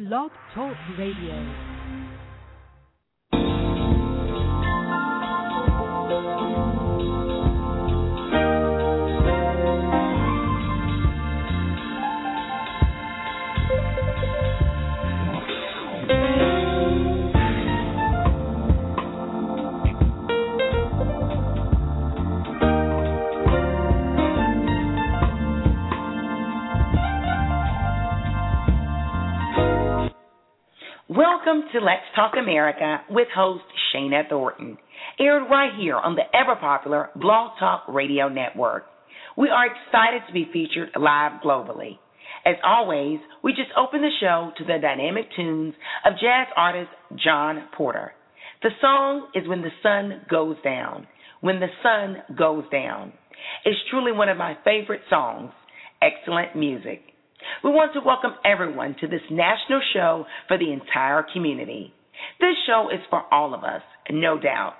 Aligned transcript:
Blog 0.00 0.30
Talk 0.54 0.78
Radio. 0.96 1.69
Welcome 31.20 31.64
to 31.74 31.80
Let's 31.80 32.00
Talk 32.16 32.32
America 32.38 33.02
with 33.10 33.28
host 33.34 33.64
Shana 33.92 34.26
Thornton, 34.26 34.78
aired 35.18 35.50
right 35.50 35.70
here 35.78 35.96
on 35.96 36.14
the 36.14 36.22
ever 36.34 36.56
popular 36.56 37.10
Blog 37.14 37.58
Talk 37.58 37.84
Radio 37.88 38.30
Network. 38.30 38.84
We 39.36 39.50
are 39.50 39.66
excited 39.66 40.22
to 40.26 40.32
be 40.32 40.48
featured 40.50 40.88
live 40.98 41.42
globally. 41.44 41.98
As 42.46 42.54
always, 42.64 43.18
we 43.44 43.52
just 43.52 43.68
open 43.76 44.00
the 44.00 44.08
show 44.18 44.52
to 44.56 44.64
the 44.64 44.78
dynamic 44.80 45.26
tunes 45.36 45.74
of 46.06 46.14
jazz 46.14 46.46
artist 46.56 46.88
John 47.22 47.68
Porter. 47.76 48.12
The 48.62 48.70
song 48.80 49.28
is 49.34 49.46
When 49.46 49.60
the 49.60 49.76
Sun 49.82 50.22
Goes 50.30 50.56
Down. 50.64 51.06
When 51.42 51.60
the 51.60 51.68
Sun 51.82 52.16
Goes 52.34 52.64
Down. 52.72 53.12
It's 53.66 53.78
truly 53.90 54.12
one 54.12 54.30
of 54.30 54.38
my 54.38 54.56
favorite 54.64 55.02
songs. 55.10 55.50
Excellent 56.00 56.56
music. 56.56 57.09
We 57.64 57.70
want 57.70 57.92
to 57.94 58.00
welcome 58.04 58.32
everyone 58.44 58.96
to 59.00 59.06
this 59.06 59.22
national 59.30 59.80
show 59.92 60.26
for 60.48 60.58
the 60.58 60.72
entire 60.72 61.24
community. 61.32 61.92
This 62.40 62.56
show 62.66 62.88
is 62.92 63.00
for 63.10 63.22
all 63.32 63.54
of 63.54 63.64
us, 63.64 63.82
no 64.10 64.38
doubt. 64.38 64.76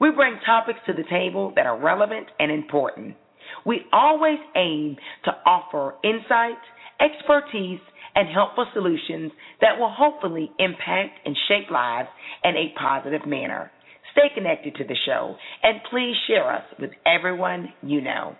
We 0.00 0.10
bring 0.10 0.38
topics 0.44 0.80
to 0.86 0.92
the 0.92 1.08
table 1.08 1.52
that 1.56 1.66
are 1.66 1.78
relevant 1.80 2.26
and 2.38 2.50
important. 2.50 3.16
We 3.64 3.82
always 3.92 4.38
aim 4.56 4.96
to 5.24 5.30
offer 5.46 5.94
insight, 6.02 6.58
expertise, 7.00 7.80
and 8.14 8.28
helpful 8.28 8.66
solutions 8.74 9.32
that 9.60 9.78
will 9.78 9.92
hopefully 9.96 10.50
impact 10.58 11.20
and 11.24 11.36
shape 11.48 11.70
lives 11.70 12.08
in 12.44 12.56
a 12.56 12.74
positive 12.78 13.26
manner. 13.26 13.70
Stay 14.12 14.28
connected 14.34 14.74
to 14.76 14.84
the 14.84 14.96
show 15.06 15.36
and 15.62 15.80
please 15.90 16.14
share 16.26 16.52
us 16.52 16.64
with 16.78 16.90
everyone 17.06 17.72
you 17.82 18.00
know. 18.00 18.36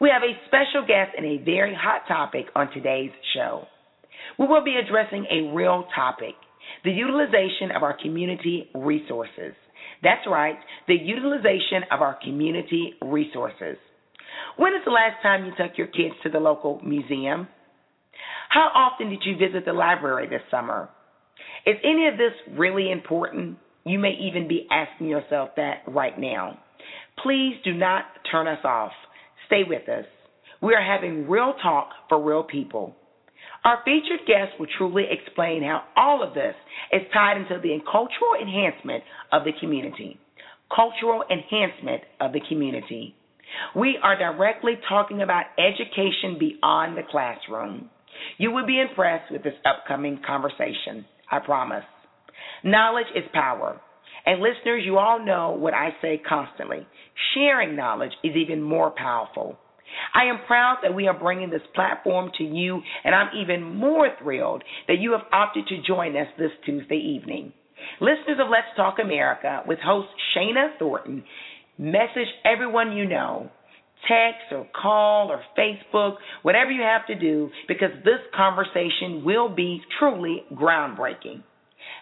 We 0.00 0.10
have 0.12 0.22
a 0.22 0.38
special 0.46 0.86
guest 0.86 1.12
and 1.16 1.26
a 1.26 1.44
very 1.44 1.74
hot 1.74 2.02
topic 2.08 2.46
on 2.54 2.70
today's 2.72 3.10
show. 3.34 3.66
We 4.38 4.46
will 4.46 4.64
be 4.64 4.76
addressing 4.76 5.26
a 5.30 5.54
real 5.54 5.86
topic 5.94 6.34
the 6.84 6.90
utilization 6.90 7.70
of 7.76 7.82
our 7.82 7.96
community 8.00 8.68
resources. 8.74 9.54
That's 10.02 10.26
right, 10.26 10.56
the 10.88 10.94
utilization 10.94 11.84
of 11.90 12.00
our 12.00 12.18
community 12.22 12.94
resources. 13.02 13.76
When 14.56 14.74
is 14.74 14.80
the 14.84 14.90
last 14.90 15.22
time 15.22 15.44
you 15.44 15.52
took 15.56 15.76
your 15.78 15.86
kids 15.88 16.14
to 16.22 16.30
the 16.30 16.38
local 16.38 16.80
museum? 16.84 17.48
How 18.48 18.68
often 18.74 19.10
did 19.10 19.22
you 19.24 19.36
visit 19.36 19.64
the 19.64 19.72
library 19.72 20.28
this 20.28 20.42
summer? 20.50 20.88
Is 21.66 21.76
any 21.84 22.08
of 22.08 22.16
this 22.16 22.32
really 22.58 22.90
important? 22.90 23.58
You 23.84 23.98
may 23.98 24.12
even 24.20 24.48
be 24.48 24.66
asking 24.70 25.08
yourself 25.08 25.50
that 25.56 25.82
right 25.86 26.18
now. 26.18 26.58
Please 27.22 27.54
do 27.64 27.72
not 27.72 28.04
turn 28.30 28.46
us 28.46 28.64
off. 28.64 28.92
Stay 29.52 29.64
with 29.68 29.86
us. 29.86 30.06
We 30.62 30.74
are 30.74 30.82
having 30.82 31.28
real 31.28 31.52
talk 31.62 31.90
for 32.08 32.18
real 32.22 32.42
people. 32.42 32.96
Our 33.66 33.80
featured 33.84 34.26
guest 34.26 34.58
will 34.58 34.66
truly 34.78 35.04
explain 35.10 35.62
how 35.62 35.82
all 35.94 36.26
of 36.26 36.32
this 36.32 36.54
is 36.90 37.02
tied 37.12 37.36
into 37.36 37.60
the 37.62 37.76
cultural 37.84 38.32
enhancement 38.40 39.04
of 39.30 39.44
the 39.44 39.52
community. 39.60 40.18
Cultural 40.74 41.22
enhancement 41.30 42.00
of 42.18 42.32
the 42.32 42.40
community. 42.48 43.14
We 43.76 43.98
are 44.02 44.18
directly 44.18 44.78
talking 44.88 45.20
about 45.20 45.44
education 45.58 46.38
beyond 46.40 46.96
the 46.96 47.02
classroom. 47.10 47.90
You 48.38 48.52
will 48.52 48.66
be 48.66 48.80
impressed 48.80 49.30
with 49.30 49.42
this 49.42 49.52
upcoming 49.66 50.22
conversation, 50.26 51.04
I 51.30 51.40
promise. 51.40 51.84
Knowledge 52.64 53.12
is 53.14 53.24
power. 53.34 53.78
And 54.24 54.40
listeners, 54.40 54.82
you 54.84 54.98
all 54.98 55.24
know 55.24 55.50
what 55.50 55.74
I 55.74 55.90
say 56.00 56.20
constantly. 56.26 56.86
Sharing 57.34 57.76
knowledge 57.76 58.12
is 58.22 58.36
even 58.36 58.62
more 58.62 58.90
powerful. 58.90 59.58
I 60.14 60.24
am 60.24 60.46
proud 60.46 60.78
that 60.82 60.94
we 60.94 61.06
are 61.06 61.18
bringing 61.18 61.50
this 61.50 61.62
platform 61.74 62.30
to 62.38 62.44
you, 62.44 62.80
and 63.04 63.14
I'm 63.14 63.36
even 63.36 63.62
more 63.76 64.08
thrilled 64.22 64.62
that 64.88 64.98
you 64.98 65.12
have 65.12 65.26
opted 65.32 65.66
to 65.66 65.82
join 65.82 66.16
us 66.16 66.28
this 66.38 66.52
Tuesday 66.64 66.96
evening. 66.96 67.52
Listeners 68.00 68.38
of 68.40 68.48
Let's 68.48 68.74
Talk 68.76 68.96
America 69.02 69.62
with 69.66 69.78
host 69.80 70.08
Shana 70.34 70.78
Thornton, 70.78 71.24
message 71.78 72.28
everyone 72.44 72.92
you 72.92 73.06
know. 73.06 73.50
Text 74.08 74.50
or 74.50 74.66
call 74.74 75.30
or 75.30 75.42
Facebook, 75.56 76.16
whatever 76.42 76.72
you 76.72 76.82
have 76.82 77.06
to 77.06 77.14
do, 77.14 77.50
because 77.68 77.90
this 78.04 78.18
conversation 78.36 79.24
will 79.24 79.48
be 79.48 79.80
truly 79.98 80.42
groundbreaking. 80.52 81.42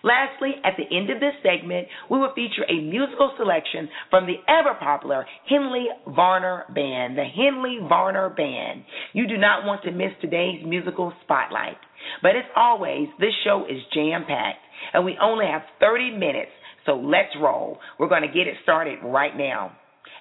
Lastly, 0.03 0.55
at 0.65 0.75
the 0.77 0.97
end 0.97 1.11
of 1.11 1.21
this 1.21 1.35
segment, 1.43 1.89
we 2.11 2.19
will 2.19 2.33
feature 2.35 2.65
a 2.69 2.81
musical 2.81 3.33
selection 3.37 3.89
from 4.09 4.27
the 4.27 4.37
ever 4.49 4.75
popular 4.79 5.27
Henley 5.49 5.87
Varner 6.09 6.65
Band, 6.75 7.19
the 7.19 7.25
Henley 7.25 7.79
Varner 7.89 8.31
Band. 8.31 8.85
You 9.13 9.27
do 9.27 9.37
not 9.37 9.67
want 9.67 9.83
to 9.85 9.91
miss 9.91 10.13
today's 10.21 10.65
musical 10.65 11.13
spotlight. 11.25 11.77
But 12.23 12.37
as 12.37 12.45
always, 12.57 13.09
this 13.19 13.35
show 13.45 13.67
is 13.69 13.79
jam 13.93 14.25
packed, 14.27 14.65
and 14.95 15.05
we 15.05 15.19
only 15.21 15.47
have 15.47 15.63
30 15.81 16.13
minutes, 16.13 16.51
so 16.87 16.93
let's 16.97 17.35
roll. 17.41 17.79
We're 17.99 18.09
going 18.09 18.23
to 18.23 18.29
get 18.29 18.47
it 18.47 18.57
started 18.63 18.99
right 19.05 19.37
now. 19.37 19.73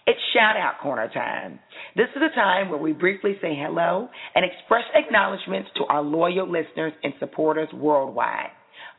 It's 0.05 0.19
shout 0.33 0.57
out 0.57 0.81
corner 0.81 1.09
time. 1.13 1.59
This 1.95 2.07
is 2.15 2.21
a 2.21 2.35
time 2.35 2.69
where 2.69 2.79
we 2.79 2.93
briefly 2.93 3.37
say 3.41 3.55
hello 3.55 4.09
and 4.33 4.43
express 4.43 4.83
acknowledgments 4.95 5.69
to 5.77 5.83
our 5.85 6.01
loyal 6.01 6.49
listeners 6.49 6.93
and 7.03 7.13
supporters 7.19 7.69
worldwide. 7.73 8.49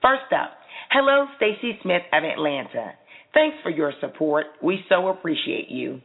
First 0.02 0.32
up, 0.32 0.52
hello, 0.90 1.26
Stacy 1.36 1.78
Smith 1.82 2.02
of 2.12 2.24
Atlanta. 2.24 2.92
Thanks 3.32 3.56
for 3.62 3.70
your 3.70 3.92
support. 4.00 4.46
We 4.62 4.80
so 4.88 5.08
appreciate 5.08 5.68
you. 5.70 6.00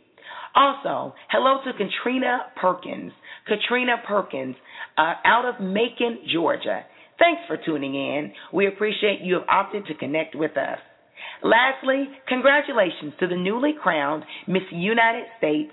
Also, 0.55 1.13
hello 1.29 1.59
to 1.65 1.71
Katrina 1.73 2.39
Perkins. 2.59 3.11
Katrina 3.47 3.95
Perkins, 4.07 4.55
uh, 4.97 5.13
out 5.25 5.45
of 5.45 5.59
Macon, 5.59 6.19
Georgia. 6.33 6.83
Thanks 7.19 7.41
for 7.47 7.57
tuning 7.65 7.95
in. 7.95 8.31
We 8.53 8.67
appreciate 8.67 9.21
you 9.21 9.35
have 9.35 9.49
opted 9.49 9.85
to 9.87 9.95
connect 9.95 10.35
with 10.35 10.57
us. 10.57 10.79
Lastly, 11.43 12.05
congratulations 12.27 13.13
to 13.19 13.27
the 13.27 13.35
newly 13.35 13.73
crowned 13.81 14.23
Miss 14.47 14.63
United 14.71 15.25
States, 15.37 15.71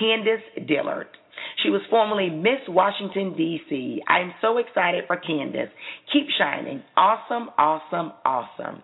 Candice 0.00 0.66
Dillard. 0.66 1.06
She 1.62 1.70
was 1.70 1.82
formerly 1.90 2.30
Miss 2.30 2.60
Washington, 2.68 3.34
D.C. 3.36 4.02
I 4.08 4.20
am 4.20 4.32
so 4.40 4.58
excited 4.58 5.04
for 5.06 5.16
Candace. 5.16 5.70
Keep 6.12 6.26
shining. 6.38 6.82
Awesome, 6.96 7.50
awesome, 7.58 8.12
awesome. 8.24 8.82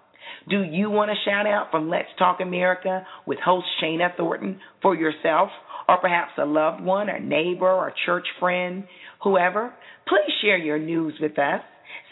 Do 0.49 0.63
you 0.63 0.91
want 0.91 1.11
a 1.11 1.15
shout 1.25 1.47
out 1.47 1.71
from 1.71 1.89
Let's 1.89 2.09
Talk 2.19 2.41
America 2.41 3.07
with 3.27 3.39
host 3.45 3.67
Shana 3.83 4.17
Thornton 4.17 4.61
for 4.81 4.95
yourself 4.95 5.51
or 5.89 5.99
perhaps 5.99 6.33
a 6.39 6.45
loved 6.45 6.83
one, 6.83 7.09
a 7.09 7.19
neighbor, 7.19 7.71
or 7.71 7.93
church 8.07 8.27
friend, 8.39 8.85
whoever? 9.23 9.75
Please 10.07 10.33
share 10.41 10.59
your 10.59 10.79
news 10.79 11.15
with 11.21 11.39
us. 11.39 11.63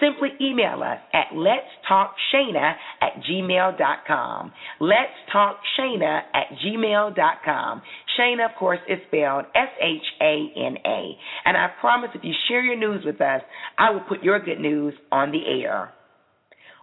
Simply 0.00 0.28
email 0.40 0.82
us 0.82 0.98
at 1.12 1.34
letstalkshana 1.34 2.74
at 3.00 3.22
gmail.com. 3.28 4.52
Let's 4.80 5.12
talk 5.32 5.58
Shana 5.78 6.20
at 6.34 6.46
gmail.com. 6.64 7.82
Shana, 8.18 8.50
of 8.50 8.56
course, 8.58 8.80
is 8.88 8.98
spelled 9.08 9.44
S 9.54 9.68
H 9.80 10.02
A 10.20 10.52
N 10.56 10.76
A. 10.84 11.16
And 11.44 11.56
I 11.56 11.68
promise 11.80 12.10
if 12.14 12.24
you 12.24 12.32
share 12.48 12.62
your 12.62 12.76
news 12.76 13.04
with 13.04 13.20
us, 13.20 13.42
I 13.78 13.90
will 13.90 14.00
put 14.08 14.22
your 14.22 14.40
good 14.40 14.60
news 14.60 14.94
on 15.12 15.30
the 15.30 15.40
air. 15.62 15.92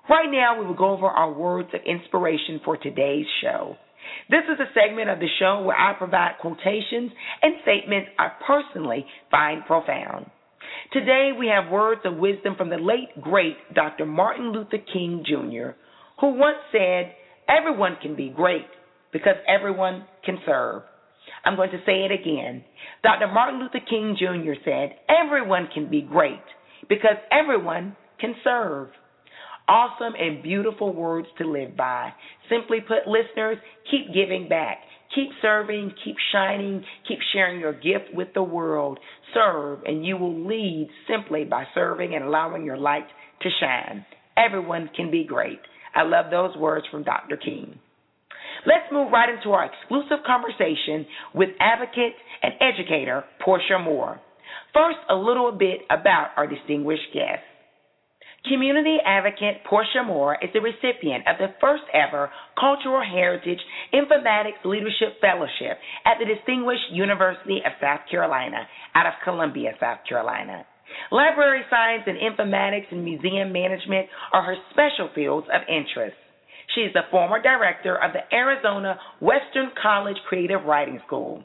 Right 0.09 0.29
now, 0.31 0.59
we 0.59 0.67
will 0.67 0.75
go 0.75 0.91
over 0.91 1.07
our 1.07 1.31
words 1.31 1.69
of 1.73 1.81
inspiration 1.85 2.61
for 2.63 2.77
today's 2.77 3.25
show. 3.41 3.75
This 4.29 4.43
is 4.51 4.59
a 4.59 4.71
segment 4.73 5.09
of 5.09 5.19
the 5.19 5.27
show 5.39 5.63
where 5.63 5.77
I 5.77 5.93
provide 5.93 6.33
quotations 6.39 7.11
and 7.41 7.55
statements 7.63 8.09
I 8.19 8.29
personally 8.45 9.05
find 9.31 9.65
profound. 9.65 10.29
Today 10.93 11.31
we 11.38 11.47
have 11.47 11.71
words 11.71 12.01
of 12.05 12.17
wisdom 12.17 12.55
from 12.55 12.69
the 12.69 12.77
late, 12.77 13.19
great 13.21 13.57
Dr. 13.73 14.05
Martin 14.05 14.51
Luther 14.51 14.77
King 14.93 15.23
Jr., 15.25 15.71
who 16.21 16.35
once 16.35 16.57
said, 16.71 17.13
Everyone 17.47 17.97
can 18.01 18.15
be 18.15 18.29
great 18.29 18.65
because 19.11 19.35
everyone 19.47 20.05
can 20.23 20.38
serve. 20.45 20.83
I'm 21.45 21.56
going 21.56 21.71
to 21.71 21.80
say 21.86 22.06
it 22.06 22.12
again. 22.12 22.63
Dr. 23.03 23.27
Martin 23.27 23.59
Luther 23.59 23.86
King 23.88 24.15
Jr. 24.18 24.53
said, 24.65 24.95
Everyone 25.07 25.69
can 25.74 25.89
be 25.89 26.01
great 26.01 26.42
because 26.89 27.18
everyone 27.31 27.95
can 28.19 28.36
serve. 28.44 28.89
Awesome 29.68 30.13
and 30.19 30.44
beautiful 30.44 30.94
words 30.94 31.27
to 31.39 31.50
live 31.50 31.75
by. 31.75 32.12
Simply 32.50 32.80
put, 32.81 33.07
listeners, 33.07 33.57
keep 33.89 34.13
giving 34.13 34.47
back. 34.47 34.77
Keep 35.13 35.30
serving, 35.42 35.94
keep 36.03 36.15
shining, 36.31 36.83
keep 37.07 37.19
sharing 37.31 37.59
your 37.59 37.74
gift 37.74 38.13
with 38.13 38.27
the 38.33 38.44
world. 38.44 39.00
Serve, 39.33 39.80
and 39.86 40.06
you 40.06 40.18
will 40.18 40.48
lead 40.48 40.89
simply 41.07 41.45
by 41.45 41.63
serving 41.74 42.15
and 42.15 42.25
allowing 42.25 42.65
your 42.65 42.77
light 42.77 43.07
to 43.41 43.50
shine. 43.59 44.06
everyone 44.38 44.89
can 44.95 45.09
be 45.09 45.24
great. 45.24 45.59
I 45.94 46.03
love 46.03 46.25
those 46.30 46.56
words 46.57 46.86
from 46.91 47.03
Dr. 47.03 47.38
King. 47.38 47.80
Let's 48.65 48.91
move 48.91 49.12
right 49.12 49.29
into 49.29 49.51
our 49.51 49.69
exclusive 49.69 50.25
conversation 50.25 51.06
with 51.33 51.50
advocate 51.59 52.13
and 52.41 52.53
educator 52.59 53.23
Porchia 53.45 53.83
Moore. 53.83 54.19
First, 54.73 54.97
a 55.09 55.15
little 55.15 55.51
bit 55.51 55.81
about 55.89 56.29
our 56.35 56.47
distinguished 56.47 57.13
guest. 57.13 57.45
Community 58.50 58.97
advocate 59.03 59.65
Porchia 59.69 60.06
Moore 60.06 60.38
is 60.41 60.50
the 60.53 60.62
recipient 60.62 61.25
of 61.27 61.38
the 61.39 61.53
first 61.62 61.83
ever 61.94 62.29
Cultural 62.59 63.01
Heritage 63.01 63.59
Informatics 63.94 64.62
Leadership 64.63 65.21
Fellowship 65.21 65.77
at 66.06 66.17
the 66.19 66.25
Distinguished 66.25 66.91
University 66.91 67.62
of 67.65 67.73
South 67.81 68.01
Carolina 68.09 68.67
out 68.94 69.07
of 69.07 69.13
Columbia, 69.23 69.71
South 69.79 70.00
Carolina. 70.07 70.65
Library 71.12 71.62
science 71.69 72.03
and 72.06 72.17
informatics 72.17 72.91
and 72.91 73.03
museum 73.03 73.51
management 73.51 74.07
are 74.31 74.44
her 74.44 74.56
special 74.71 75.09
fields 75.15 75.47
of 75.53 75.62
interest. 75.67 76.15
She 76.73 76.81
is 76.81 76.94
the 76.94 77.01
former 77.12 77.41
director 77.41 77.95
of 77.95 78.12
the 78.13 78.35
Arizona 78.35 79.00
Western 79.19 79.71
College 79.81 80.17
Creative 80.27 80.63
Writing 80.63 81.00
School. 81.06 81.44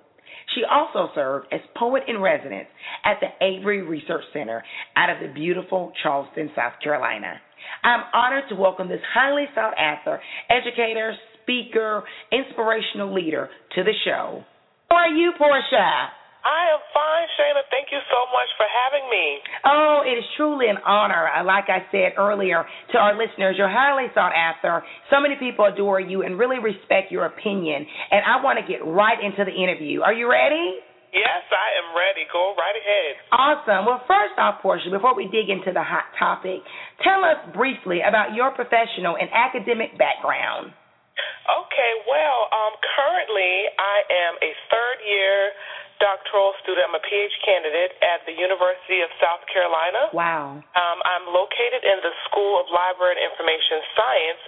She 0.55 0.62
also 0.64 1.12
served 1.14 1.46
as 1.52 1.61
poet 1.76 2.05
in 2.08 2.20
residence 2.20 2.69
at 3.05 3.19
the 3.20 3.44
Avery 3.44 3.82
Research 3.82 4.25
Center 4.32 4.64
out 4.96 5.11
of 5.11 5.19
the 5.20 5.32
beautiful 5.32 5.93
Charleston, 6.02 6.50
South 6.56 6.75
Carolina. 6.82 7.40
I'm 7.84 8.05
honored 8.12 8.44
to 8.49 8.56
welcome 8.56 8.88
this 8.88 9.00
highly 9.14 9.44
sought 9.55 9.75
after 9.78 10.20
educator, 10.49 11.14
speaker, 11.43 12.02
inspirational 12.32 13.14
leader 13.14 13.49
to 13.76 13.84
the 13.84 13.93
show. 14.05 14.43
How 14.88 14.96
are 14.96 15.08
you, 15.08 15.32
Porchia? 15.38 16.08
I 16.40 16.72
am 16.72 16.81
fine, 16.96 17.28
Shana. 17.37 17.62
Thank 17.69 17.92
you 17.92 18.00
so 18.08 18.20
much 18.32 18.48
for 18.56 18.64
having 18.64 19.04
me. 19.12 19.26
Oh, 19.64 20.00
it 20.04 20.16
is 20.16 20.25
truly 20.37 20.72
an 20.72 20.81
honor. 20.87 21.28
Uh, 21.28 21.44
like 21.44 21.69
I 21.69 21.84
said 21.92 22.16
earlier 22.16 22.64
to 22.92 22.96
our 22.96 23.12
listeners, 23.12 23.56
you're 23.60 23.69
highly 23.69 24.08
sought 24.14 24.32
after. 24.32 24.82
So 25.12 25.20
many 25.20 25.37
people 25.37 25.69
adore 25.69 26.00
you 26.00 26.22
and 26.22 26.38
really 26.38 26.58
respect 26.58 27.12
your 27.12 27.26
opinion. 27.26 27.84
And 28.10 28.25
I 28.25 28.40
want 28.42 28.56
to 28.56 28.64
get 28.64 28.81
right 28.84 29.20
into 29.20 29.44
the 29.44 29.52
interview. 29.52 30.00
Are 30.00 30.16
you 30.16 30.31
ready? 30.31 30.81
Yes, 31.12 31.42
I 31.50 31.69
am 31.82 31.88
ready. 31.92 32.22
Go 32.31 32.54
right 32.54 32.76
ahead. 32.78 33.12
Awesome. 33.34 33.82
Well, 33.84 34.00
first 34.06 34.38
off, 34.38 34.62
Porchia, 34.62 34.94
before 34.94 35.12
we 35.19 35.26
dig 35.26 35.50
into 35.50 35.75
the 35.75 35.82
hot 35.82 36.06
topic, 36.16 36.62
tell 37.02 37.26
us 37.26 37.36
briefly 37.52 38.00
about 38.06 38.32
your 38.32 38.54
professional 38.54 39.19
and 39.19 39.28
academic 39.34 39.98
background. 39.98 40.72
Okay, 41.50 41.93
well, 42.06 42.46
um, 42.54 42.72
currently 42.94 43.66
I 43.75 43.96
am 44.06 44.34
a 44.38 44.50
third 44.70 44.98
year 45.02 45.38
doctoral 46.00 46.56
student. 46.64 46.88
I'm 46.88 46.97
a 46.97 47.05
PhD 47.05 47.32
candidate 47.44 47.94
at 48.00 48.25
the 48.25 48.35
University 48.35 49.05
of 49.05 49.12
South 49.20 49.44
Carolina. 49.52 50.11
Wow. 50.11 50.58
Um, 50.75 50.99
I'm 51.05 51.29
located 51.31 51.85
in 51.85 52.00
the 52.02 52.12
School 52.26 52.58
of 52.58 52.67
Library 52.73 53.20
and 53.20 53.23
Information 53.29 53.85
Science, 53.94 54.43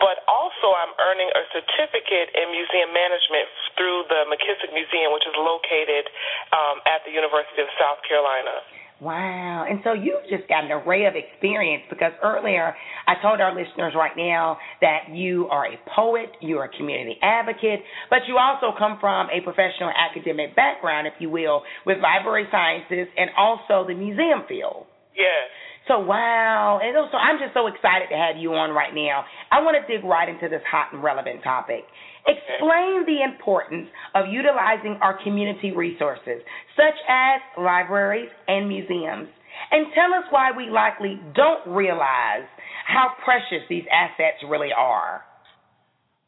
but 0.00 0.24
also 0.26 0.72
I'm 0.74 0.96
earning 0.98 1.28
a 1.30 1.42
certificate 1.52 2.32
in 2.34 2.50
museum 2.50 2.90
management 2.90 3.46
through 3.76 4.08
the 4.10 4.26
McKissick 4.32 4.72
Museum, 4.72 5.12
which 5.12 5.28
is 5.28 5.36
located 5.36 6.08
um, 6.50 6.80
at 6.88 7.04
the 7.04 7.12
University 7.12 7.62
of 7.62 7.70
South 7.78 8.00
Carolina. 8.08 8.64
Wow. 9.00 9.66
And 9.68 9.80
so 9.82 9.92
you've 9.92 10.22
just 10.30 10.48
got 10.48 10.64
an 10.64 10.70
array 10.70 11.06
of 11.06 11.14
experience 11.16 11.82
because 11.90 12.12
earlier 12.22 12.74
I 13.06 13.14
told 13.20 13.40
our 13.40 13.50
listeners 13.54 13.92
right 13.96 14.16
now 14.16 14.56
that 14.80 15.10
you 15.12 15.48
are 15.50 15.66
a 15.66 15.76
poet, 15.94 16.30
you're 16.40 16.64
a 16.64 16.68
community 16.76 17.18
advocate, 17.20 17.80
but 18.08 18.20
you 18.28 18.38
also 18.38 18.76
come 18.78 18.98
from 19.00 19.26
a 19.34 19.42
professional 19.42 19.90
academic 19.90 20.54
background, 20.54 21.06
if 21.06 21.14
you 21.18 21.28
will, 21.28 21.62
with 21.84 21.98
library 21.98 22.46
sciences 22.50 23.08
and 23.16 23.30
also 23.36 23.86
the 23.86 23.94
museum 23.94 24.46
field. 24.48 24.86
Yes. 25.14 25.50
So 25.86 25.98
wow, 26.00 26.80
and 26.80 26.96
so 27.12 27.18
I'm 27.18 27.36
just 27.36 27.52
so 27.52 27.66
excited 27.66 28.08
to 28.08 28.16
have 28.16 28.40
you 28.40 28.54
on 28.54 28.70
right 28.70 28.94
now. 28.94 29.24
I 29.52 29.60
want 29.60 29.76
to 29.76 29.84
dig 29.84 30.02
right 30.02 30.28
into 30.30 30.48
this 30.48 30.64
hot 30.64 30.94
and 30.94 31.02
relevant 31.04 31.44
topic. 31.44 31.84
Explain 32.24 33.04
the 33.04 33.20
importance 33.20 33.88
of 34.16 34.32
utilizing 34.32 34.96
our 35.04 35.20
community 35.22 35.72
resources, 35.76 36.40
such 36.72 36.96
as 37.04 37.40
libraries 37.60 38.32
and 38.48 38.68
museums, 38.68 39.28
and 39.70 39.92
tell 39.92 40.08
us 40.16 40.24
why 40.30 40.48
we 40.50 40.72
likely 40.72 41.20
don't 41.36 41.60
realize 41.68 42.48
how 42.88 43.12
precious 43.24 43.60
these 43.68 43.84
assets 43.92 44.40
really 44.48 44.72
are. 44.72 45.20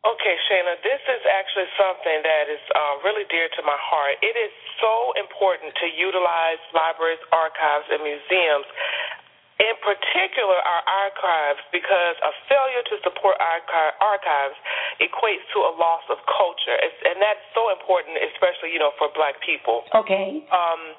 Okay, 0.04 0.36
Shana, 0.46 0.78
this 0.86 1.02
is 1.02 1.22
actually 1.26 1.66
something 1.74 2.18
that 2.22 2.46
is 2.46 2.62
uh, 2.70 3.02
really 3.02 3.26
dear 3.26 3.48
to 3.58 3.62
my 3.66 3.74
heart. 3.74 4.20
It 4.22 4.36
is 4.38 4.52
so 4.78 5.16
important 5.18 5.74
to 5.82 5.86
utilize 5.96 6.62
libraries, 6.76 7.18
archives, 7.34 7.88
and 7.90 8.04
museums 8.04 8.68
in 9.56 9.76
particular 9.80 10.60
our 10.60 10.84
archives 10.84 11.64
because 11.72 12.16
a 12.20 12.32
failure 12.48 12.84
to 12.84 13.00
support 13.00 13.40
archives 13.40 14.58
equates 15.00 15.44
to 15.52 15.64
a 15.64 15.72
loss 15.80 16.04
of 16.12 16.20
culture 16.28 16.76
and 16.76 17.16
that's 17.20 17.40
so 17.56 17.72
important 17.72 18.20
especially 18.36 18.68
you 18.72 18.80
know 18.80 18.92
for 19.00 19.08
black 19.16 19.40
people 19.40 19.88
okay 19.96 20.44
um 20.52 20.92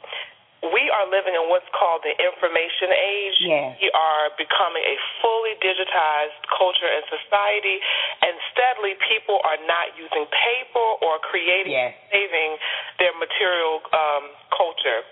we 0.73 0.89
are 0.89 1.05
living 1.05 1.37
in 1.37 1.45
what's 1.53 1.69
called 1.69 2.01
the 2.01 2.17
information 2.17 2.89
age. 2.89 3.37
Yes. 3.45 3.77
We 3.77 3.93
are 3.93 4.33
becoming 4.41 4.81
a 4.81 4.97
fully 5.21 5.53
digitized 5.61 6.41
culture 6.49 6.89
and 6.89 7.05
society, 7.13 7.77
and 8.25 8.33
steadily 8.49 8.97
people 9.05 9.37
are 9.45 9.61
not 9.69 9.93
using 9.93 10.25
paper 10.33 10.87
or 11.05 11.21
creating, 11.21 11.77
yes. 11.77 11.93
saving 12.09 12.57
their 12.97 13.13
material 13.21 13.85
um, 13.93 14.33
culture 14.49 15.05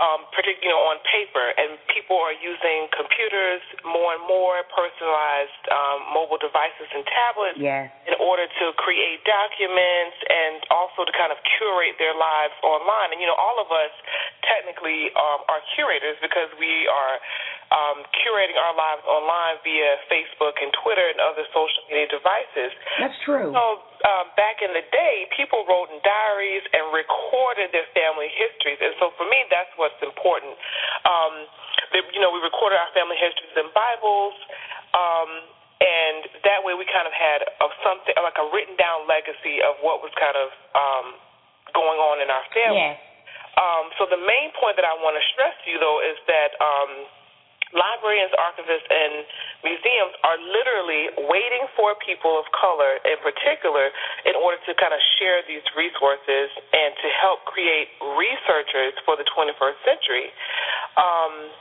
um, 0.00 0.24
particularly 0.32 0.64
you 0.64 0.72
know, 0.72 0.80
on 0.88 0.96
paper, 1.04 1.52
and 1.60 1.76
people 1.92 2.16
are 2.16 2.34
using 2.34 2.88
computers 2.96 3.60
more 3.84 4.16
and 4.16 4.24
more, 4.24 4.64
personalized 4.72 5.64
um, 5.68 6.08
mobile 6.16 6.40
devices 6.40 6.88
and 6.96 7.04
tablets 7.04 7.60
yes. 7.60 7.92
in 8.08 8.16
order 8.16 8.48
to 8.48 8.72
create 8.80 9.20
documents 9.28 10.16
and 10.26 10.64
also 10.72 11.04
to 11.04 11.12
kind 11.12 11.28
of 11.28 11.38
curate 11.44 12.00
their 12.00 12.16
lives 12.16 12.56
online. 12.64 13.12
And 13.12 13.20
you 13.20 13.28
know, 13.28 13.36
all 13.36 13.60
of 13.60 13.68
us 13.68 13.92
technically 14.42 15.12
um, 15.14 15.44
are 15.52 15.60
curators 15.76 16.16
because 16.24 16.48
we 16.56 16.88
are 16.88 17.20
um, 17.70 18.02
curating 18.22 18.58
our 18.58 18.74
lives 18.74 19.02
online 19.06 19.62
via 19.62 20.02
Facebook 20.10 20.58
and 20.58 20.74
Twitter 20.82 21.06
and 21.06 21.22
other 21.22 21.46
social 21.54 21.82
media 21.86 22.10
devices. 22.10 22.74
That's 22.98 23.18
true. 23.22 23.54
So 23.54 23.64
um, 24.06 24.26
back 24.34 24.58
in 24.58 24.74
the 24.74 24.82
day, 24.90 25.30
people 25.38 25.62
wrote 25.70 25.90
in 25.94 26.02
diaries 26.02 26.66
and 26.74 26.90
recorded 26.90 27.70
their 27.70 27.86
family 27.94 28.30
histories, 28.30 28.82
and 28.82 28.94
so 28.98 29.14
for 29.14 29.26
me, 29.26 29.46
that's 29.48 29.70
what's 29.78 29.98
important. 30.02 30.58
Um, 31.06 31.46
you 32.14 32.20
know, 32.22 32.30
we 32.34 32.42
recorded 32.42 32.78
our 32.78 32.90
family 32.94 33.18
histories 33.18 33.54
in 33.54 33.70
Bibles. 33.74 34.34
Um, 34.90 35.30
and 35.80 36.28
that 36.44 36.60
way, 36.60 36.76
we 36.76 36.84
kind 36.84 37.08
of 37.08 37.14
had 37.16 37.40
of 37.64 37.72
something 37.80 38.12
like 38.20 38.36
a 38.36 38.46
written 38.52 38.76
down 38.76 39.08
legacy 39.08 39.64
of 39.64 39.80
what 39.80 40.04
was 40.04 40.12
kind 40.20 40.36
of 40.36 40.52
um, 40.76 41.06
going 41.72 41.96
on 41.96 42.20
in 42.20 42.28
our 42.28 42.44
family. 42.52 43.00
Yes. 43.00 43.00
Um, 43.56 43.88
so 43.96 44.04
the 44.04 44.20
main 44.20 44.52
point 44.60 44.76
that 44.76 44.84
I 44.84 44.92
want 45.00 45.16
to 45.16 45.24
stress 45.32 45.56
to 45.64 45.66
you, 45.72 45.80
though, 45.80 46.04
is 46.04 46.20
that 46.28 46.52
um, 46.60 46.90
librarians, 48.00 48.32
archivists, 48.40 48.88
and 48.88 49.28
museums 49.60 50.16
are 50.24 50.40
literally 50.40 51.28
waiting 51.28 51.68
for 51.76 51.92
people 52.00 52.40
of 52.40 52.48
color 52.56 52.96
in 53.04 53.20
particular 53.20 53.92
in 54.24 54.32
order 54.40 54.56
to 54.64 54.72
kind 54.80 54.96
of 54.96 55.00
share 55.20 55.44
these 55.44 55.64
resources 55.76 56.48
and 56.72 56.96
to 56.96 57.08
help 57.20 57.44
create 57.44 57.92
researchers 58.16 58.96
for 59.04 59.20
the 59.20 59.26
21st 59.36 59.76
century. 59.84 60.32
Um, 60.96 61.52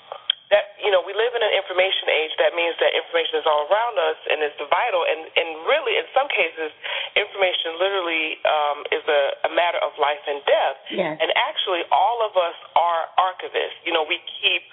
that 0.49 0.73
you 0.81 0.89
know 0.89 1.05
we 1.05 1.13
live 1.13 1.29
in 1.37 1.45
an 1.45 1.53
information 1.53 2.09
age 2.09 2.33
that 2.41 2.57
means 2.57 2.73
that 2.81 2.89
information 2.97 3.37
is 3.37 3.45
all 3.45 3.69
around 3.69 4.01
us 4.01 4.17
and 4.33 4.41
it's 4.41 4.57
vital 4.57 5.05
and 5.05 5.29
and 5.37 5.61
really 5.69 5.93
in 5.93 6.09
some 6.09 6.25
cases 6.25 6.73
information 7.13 7.77
literally 7.77 8.41
um 8.49 8.81
is 8.89 9.05
a, 9.05 9.21
a 9.45 9.51
matter 9.53 9.77
of 9.85 9.93
life 10.01 10.25
and 10.25 10.41
death 10.49 10.77
yes. 10.89 11.21
and 11.21 11.29
actually 11.37 11.85
all 11.93 12.25
of 12.25 12.33
us 12.33 12.57
are 12.73 13.13
archivists 13.21 13.77
you 13.85 13.93
know 13.93 14.01
we 14.01 14.17
keep 14.41 14.65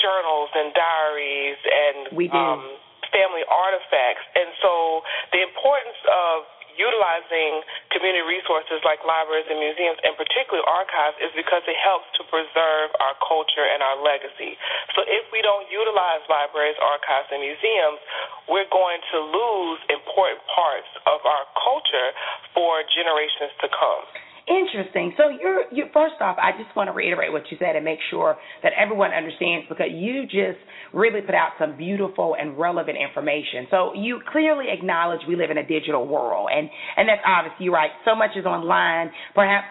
journals 0.00 0.50
and 0.56 0.72
diaries 0.74 1.60
and. 1.64 1.98
Um, 2.32 2.64
family 3.10 3.42
artifacts. 3.50 4.22
And 4.38 4.54
so 4.62 5.02
the 5.34 5.42
importance 5.42 5.98
of 6.06 6.46
utilizing 6.80 7.60
community 7.92 8.24
resources 8.24 8.80
like 8.88 9.04
libraries 9.04 9.44
and 9.52 9.60
museums, 9.60 10.00
and 10.00 10.16
particularly 10.16 10.64
archives, 10.64 11.18
is 11.20 11.28
because 11.36 11.60
it 11.68 11.76
helps 11.76 12.08
to 12.16 12.24
preserve 12.32 12.88
our 13.02 13.12
culture 13.20 13.66
and 13.66 13.84
our 13.84 14.00
legacy. 14.00 14.56
So 14.96 15.04
if 15.04 15.28
we 15.28 15.44
don't 15.44 15.68
utilize 15.68 16.24
libraries, 16.32 16.78
archives, 16.80 17.28
and 17.34 17.44
museums, 17.44 18.00
we're 18.48 18.70
going 18.72 19.02
to 19.12 19.18
lose 19.20 19.78
important 19.92 20.40
parts 20.48 20.88
of 21.04 21.20
our 21.28 21.44
culture 21.58 22.16
for 22.56 22.80
generations 22.88 23.52
to 23.60 23.68
come. 23.68 24.29
Interesting. 24.48 25.12
So 25.16 25.28
you're 25.28 25.64
you 25.70 25.84
first 25.92 26.16
off, 26.20 26.36
I 26.40 26.52
just 26.56 26.74
want 26.74 26.88
to 26.88 26.92
reiterate 26.92 27.32
what 27.32 27.42
you 27.50 27.56
said 27.60 27.76
and 27.76 27.84
make 27.84 27.98
sure 28.10 28.36
that 28.62 28.72
everyone 28.78 29.12
understands 29.12 29.66
because 29.68 29.88
you 29.92 30.24
just 30.24 30.58
really 30.92 31.20
put 31.20 31.34
out 31.34 31.52
some 31.58 31.76
beautiful 31.76 32.34
and 32.38 32.58
relevant 32.58 32.96
information. 32.96 33.66
So 33.70 33.92
you 33.94 34.20
clearly 34.32 34.66
acknowledge 34.72 35.20
we 35.28 35.36
live 35.36 35.50
in 35.50 35.58
a 35.58 35.66
digital 35.66 36.06
world 36.06 36.48
and 36.52 36.68
and 36.96 37.08
that's 37.08 37.22
obvious. 37.26 37.54
You're 37.60 37.74
right. 37.74 37.90
So 38.04 38.16
much 38.16 38.30
is 38.36 38.46
online. 38.46 39.10
Perhaps 39.34 39.66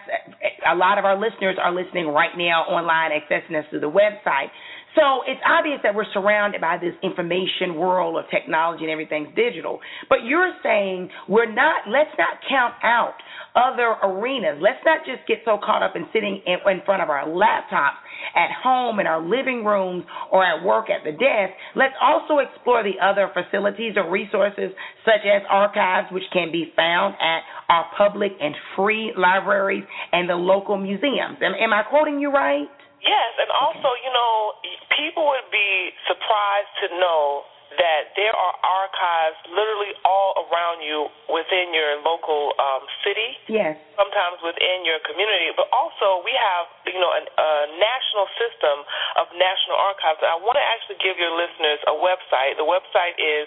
a 0.70 0.76
lot 0.76 0.98
of 0.98 1.06
our 1.06 1.20
listeners 1.20 1.58
are 1.62 1.74
listening 1.74 2.08
right 2.08 2.38
now 2.38 2.64
online, 2.70 3.12
accessing 3.12 3.58
us 3.58 3.66
through 3.70 3.82
the 3.82 3.92
website. 3.92 4.54
So 4.96 5.22
it's 5.28 5.42
obvious 5.46 5.80
that 5.84 5.94
we're 5.94 6.10
surrounded 6.14 6.62
by 6.62 6.78
this 6.78 6.94
information 7.04 7.76
world 7.76 8.18
of 8.18 8.26
technology 8.32 8.84
and 8.84 8.92
everything's 8.92 9.36
digital. 9.36 9.80
But 10.10 10.26
you're 10.26 10.54
saying 10.64 11.10
we're 11.28 11.52
not, 11.52 11.86
let's 11.88 12.10
not 12.18 12.42
count 12.50 12.74
out 12.84 13.14
other 13.56 13.96
arenas. 14.04 14.58
Let's 14.62 14.82
not 14.86 15.06
just 15.06 15.28
get 15.28 15.40
so 15.46 15.60
caught 15.64 15.84
up 15.84 15.96
in 15.96 16.06
sitting 16.14 16.42
in, 16.46 16.58
in 16.66 16.82
front 16.86 17.04
of 17.04 17.10
our 17.10 17.28
laptops 17.28 18.02
at 18.36 18.50
home, 18.64 19.00
in 19.00 19.08
our 19.08 19.22
living 19.22 19.64
rooms, 19.64 20.06
or 20.32 20.44
at 20.44 20.64
work 20.64 20.90
at 20.90 21.04
the 21.04 21.12
desk. 21.12 21.54
Let's 21.76 21.96
also 22.02 22.40
explore 22.40 22.84
the 22.84 22.98
other 23.02 23.30
facilities 23.34 23.94
or 23.96 24.10
resources, 24.10 24.72
such 25.06 25.26
as 25.26 25.42
archives, 25.50 26.08
which 26.12 26.24
can 26.34 26.52
be 26.52 26.74
found 26.76 27.16
at 27.22 27.42
our 27.70 27.86
public 27.98 28.32
and 28.42 28.56
free 28.76 29.14
libraries 29.18 29.84
and 30.12 30.30
the 30.30 30.36
local 30.36 30.78
museums. 30.78 31.38
Am, 31.42 31.54
am 31.54 31.74
I 31.74 31.84
quoting 31.84 32.20
you 32.20 32.32
right? 32.32 32.68
Yes, 33.02 33.32
and 33.40 33.50
also, 33.52 33.96
you 34.04 34.12
know, 34.12 34.54
people 34.96 35.28
would 35.32 35.50
be 35.52 35.92
surprised 36.08 36.72
to 36.84 36.88
know 37.00 37.44
that 37.78 38.18
there 38.18 38.34
are 38.34 38.56
archives 38.66 39.38
literally 39.54 39.94
all 40.02 40.50
around 40.50 40.82
you 40.82 41.06
within 41.30 41.70
your 41.70 42.02
local 42.02 42.50
um, 42.58 42.82
city. 43.06 43.38
Yes. 43.46 43.78
Sometimes 43.94 44.42
within 44.42 44.90
your 44.90 44.98
community, 45.06 45.54
but 45.54 45.70
also 45.70 46.26
we 46.26 46.34
have, 46.34 46.66
you 46.90 46.98
know, 46.98 47.14
a, 47.14 47.22
a 47.22 47.52
national 47.78 48.26
system 48.42 48.82
of 49.22 49.30
national 49.38 49.78
archives. 49.78 50.18
And 50.26 50.34
I 50.34 50.42
want 50.42 50.58
to 50.58 50.66
actually 50.66 50.98
give 50.98 51.22
your 51.22 51.38
listeners 51.38 51.78
a 51.86 51.94
website. 51.94 52.58
The 52.58 52.66
website 52.66 53.22
is 53.22 53.46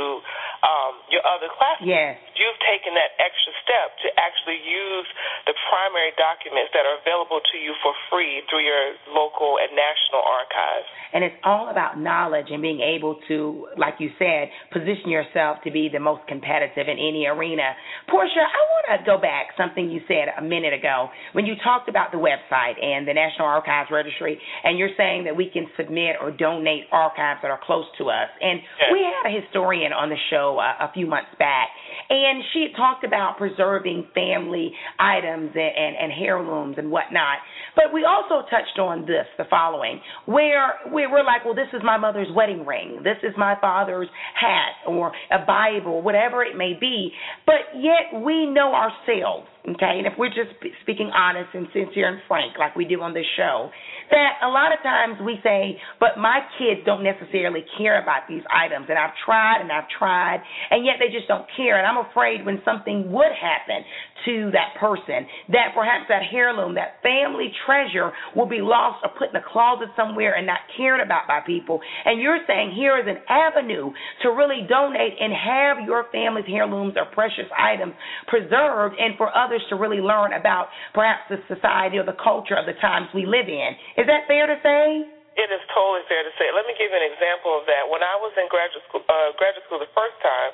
um, 0.64 0.94
your 1.12 1.24
other 1.28 1.52
classmates. 1.52 1.92
Yes. 1.92 2.16
You've 2.40 2.60
taken 2.64 2.96
that 2.96 3.16
extra 3.20 3.52
step 3.64 3.96
to 4.04 4.08
actually 4.16 4.60
use 4.64 5.08
the 5.48 5.56
primary 5.68 6.16
documents 6.16 6.72
that 6.72 6.88
are 6.88 7.00
available 7.04 7.44
to 7.44 7.56
you 7.60 7.76
for 7.84 7.92
free 8.08 8.44
through 8.48 8.64
your 8.64 8.96
local 9.12 9.60
and 9.60 9.72
national 9.76 10.24
archives. 10.24 10.88
And 11.14 11.24
it's 11.24 11.40
all 11.44 11.72
about 11.72 12.00
knowledge 12.00 12.52
and 12.52 12.60
being 12.60 12.84
able 12.84 13.20
to, 13.28 13.68
like 13.78 14.00
you 14.00 14.12
said, 14.20 14.52
position 14.72 15.12
yourself 15.12 15.64
to 15.64 15.72
be 15.72 15.88
the 15.88 16.00
most 16.00 16.28
competitive 16.28 16.88
in 16.88 17.00
any 17.00 17.28
arena. 17.28 17.76
Porchia, 18.12 18.44
I 18.44 18.62
want 18.76 18.86
to 19.00 19.06
go 19.06 19.18
back 19.20 19.56
something 19.66 19.90
you 19.90 20.02
said 20.08 20.30
a 20.38 20.42
minute 20.42 20.74
ago 20.74 21.10
when 21.34 21.46
you 21.46 21.56
talked 21.64 21.90
about 21.90 22.12
the 22.12 22.18
website 22.18 22.82
and 22.84 23.08
the 23.08 23.14
National 23.14 23.48
Archives 23.48 23.90
Registry, 23.92 24.40
and 24.64 24.78
you're 24.78 24.94
saying 24.98 25.26
that 25.26 25.36
we 25.36 25.50
can 25.52 25.66
submit 25.78 26.16
or 26.22 26.32
donate 26.32 26.84
archives 26.92 27.40
that 27.42 27.52
are 27.52 27.60
close 27.64 27.86
to 27.98 28.06
us. 28.06 28.30
And 28.42 28.60
yes. 28.60 28.90
we 28.92 29.00
had 29.02 29.32
a 29.32 29.42
historian 29.42 29.94
on 29.94 30.10
the 30.10 30.18
show 30.30 30.60
a, 30.60 30.86
a 30.86 30.92
few 30.94 31.08
months 31.08 31.32
back, 31.40 31.70
and 32.10 32.44
she 32.54 32.68
talked 32.76 33.04
about 33.04 33.38
preserving 33.38 34.08
family 34.14 34.72
items 35.00 35.52
and, 35.56 35.72
and, 35.76 35.96
and 35.98 36.12
heirlooms 36.22 36.76
and 36.78 36.92
whatnot. 36.92 37.38
But 37.76 37.94
we 37.94 38.06
also 38.06 38.48
touched 38.50 38.80
on 38.80 39.02
this, 39.02 39.26
the 39.38 39.46
following, 39.50 40.02
where 40.26 40.76
we're 40.92 41.24
like, 41.24 41.46
well, 41.46 41.56
this 41.56 41.70
is 41.74 41.82
my 41.84 41.98
mother's 41.98 42.30
wedding 42.36 42.66
ring, 42.66 43.02
this 43.04 43.18
is 43.24 43.34
my 43.38 43.56
father's 43.60 44.10
hat, 44.40 44.88
or 44.88 45.12
a 45.32 45.46
Bible, 45.46 46.02
whatever 46.02 46.44
it 46.44 46.56
may 46.56 46.74
be. 46.80 47.12
But 47.46 47.76
yet 47.76 48.22
we 48.22 48.46
know 48.46 48.74
ourselves 48.74 49.48
okay? 49.74 49.98
And 49.98 50.08
if 50.08 50.14
we're 50.18 50.30
just 50.30 50.54
speaking 50.82 51.10
honest 51.10 51.50
and 51.54 51.68
sincere 51.74 52.10
and 52.10 52.22
frank, 52.28 52.58
like 52.60 52.76
we 52.76 52.86
do 52.86 53.02
on 53.02 53.14
this 53.14 53.26
show, 53.38 53.70
that 54.12 54.38
a 54.44 54.50
lot 54.50 54.74
of 54.74 54.82
times 54.84 55.18
we 55.26 55.40
say, 55.44 55.78
but 56.00 56.18
my 56.18 56.42
kids 56.58 56.82
don't 56.86 57.04
necessarily 57.04 57.66
care 57.78 58.02
about 58.02 58.30
these 58.30 58.44
items, 58.54 58.86
and 58.90 58.98
I've 58.98 59.16
tried 59.26 59.62
and 59.62 59.72
I've 59.72 59.90
tried, 59.98 60.42
and 60.70 60.86
yet 60.86 60.96
they 61.00 61.12
just 61.12 61.28
don't 61.28 61.46
care. 61.58 61.78
And 61.78 61.88
I'm 61.88 62.06
afraid 62.06 62.46
when 62.46 62.62
something 62.64 63.12
would 63.12 63.34
happen 63.34 63.82
to 64.26 64.52
that 64.52 64.74
person, 64.80 65.26
that 65.54 65.74
perhaps 65.74 66.06
that 66.10 66.34
heirloom, 66.34 66.76
that 66.76 67.02
family 67.04 67.54
treasure 67.66 68.12
will 68.36 68.50
be 68.50 68.62
lost 68.62 69.06
or 69.06 69.14
put 69.18 69.30
in 69.30 69.36
a 69.36 69.46
closet 69.46 69.90
somewhere 69.96 70.34
and 70.34 70.46
not 70.46 70.60
cared 70.78 71.00
about 71.00 71.28
by 71.28 71.42
people. 71.46 71.80
And 72.06 72.22
you're 72.22 72.42
saying 72.48 72.74
here 72.76 72.98
is 72.98 73.06
an 73.06 73.22
avenue 73.30 73.92
to 74.24 74.30
really 74.30 74.66
donate 74.68 75.14
and 75.20 75.34
have 75.34 75.86
your 75.86 76.06
family's 76.12 76.46
heirlooms 76.50 76.94
or 76.98 77.06
precious 77.14 77.46
items 77.54 77.94
preserved 78.28 78.96
and 78.98 79.18
for 79.18 79.30
others 79.30 79.55
to 79.70 79.76
really 79.76 80.04
learn 80.04 80.34
about 80.34 80.68
perhaps 80.92 81.30
the 81.30 81.40
society 81.48 81.98
or 81.98 82.06
the 82.06 82.18
culture 82.18 82.56
of 82.56 82.66
the 82.66 82.76
times 82.84 83.08
we 83.14 83.24
live 83.24 83.48
in. 83.48 83.72
Is 83.96 84.08
that 84.08 84.28
fair 84.28 84.48
to 84.48 84.58
say? 84.60 85.08
It 85.36 85.52
is 85.52 85.60
totally 85.76 86.04
fair 86.08 86.24
to 86.24 86.32
say. 86.40 86.48
Let 86.56 86.64
me 86.64 86.72
give 86.80 86.92
you 86.92 86.96
an 86.96 87.08
example 87.12 87.60
of 87.60 87.68
that. 87.68 87.84
When 87.92 88.00
I 88.00 88.16
was 88.24 88.32
in 88.40 88.48
graduate 88.48 88.88
school, 88.88 89.04
uh, 89.04 89.36
graduate 89.36 89.68
school 89.68 89.84
the 89.84 89.92
first 89.92 90.16
time, 90.24 90.52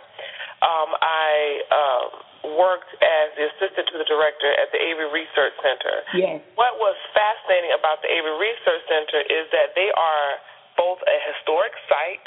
um, 0.66 0.90
I 0.98 1.30
um, 1.70 2.06
worked 2.58 2.90
as 2.98 3.30
the 3.38 3.46
assistant 3.54 3.86
to 3.94 3.96
the 4.02 4.10
director 4.10 4.50
at 4.58 4.74
the 4.74 4.82
Avery 4.82 5.14
Research 5.14 5.54
Center. 5.62 6.02
Yes. 6.18 6.42
What 6.58 6.82
was 6.82 6.98
fascinating 7.14 7.78
about 7.78 8.02
the 8.02 8.10
Avery 8.10 8.34
Research 8.42 8.82
Center 8.90 9.22
is 9.22 9.46
that 9.54 9.78
they 9.78 9.94
are 9.94 10.30
both 10.82 10.98
a 11.06 11.18
historic 11.30 11.78
site. 11.86 12.26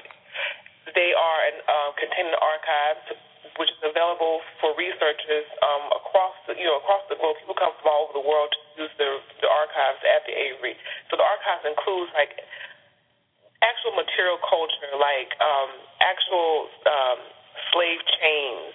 They 0.95 1.11
are 1.11 1.41
a 1.51 1.53
um, 1.67 1.91
contained 1.99 2.39
archives 2.39 3.19
which 3.59 3.71
is 3.71 3.81
available 3.83 4.43
for 4.59 4.75
researchers 4.75 5.47
um, 5.63 5.91
across 5.95 6.35
the 6.47 6.59
you 6.59 6.67
know 6.67 6.79
across 6.83 7.03
the 7.09 7.17
globe. 7.19 7.39
People 7.41 7.57
come 7.59 7.73
from 7.81 7.87
all 7.91 8.11
over 8.11 8.15
the 8.19 8.27
world 8.27 8.51
to 8.51 8.61
use 8.87 8.93
the 8.99 9.21
the 9.43 9.51
archives 9.51 10.03
at 10.03 10.27
the 10.27 10.35
Avery. 10.35 10.75
So 11.11 11.17
the 11.17 11.27
archives 11.27 11.65
includes 11.67 12.11
like 12.15 12.35
actual 13.65 13.97
material 13.97 14.37
culture, 14.45 14.93
like 15.01 15.33
um, 15.41 15.71
actual 16.05 16.69
um, 16.85 17.19
slave 17.73 18.03
chains, 18.21 18.75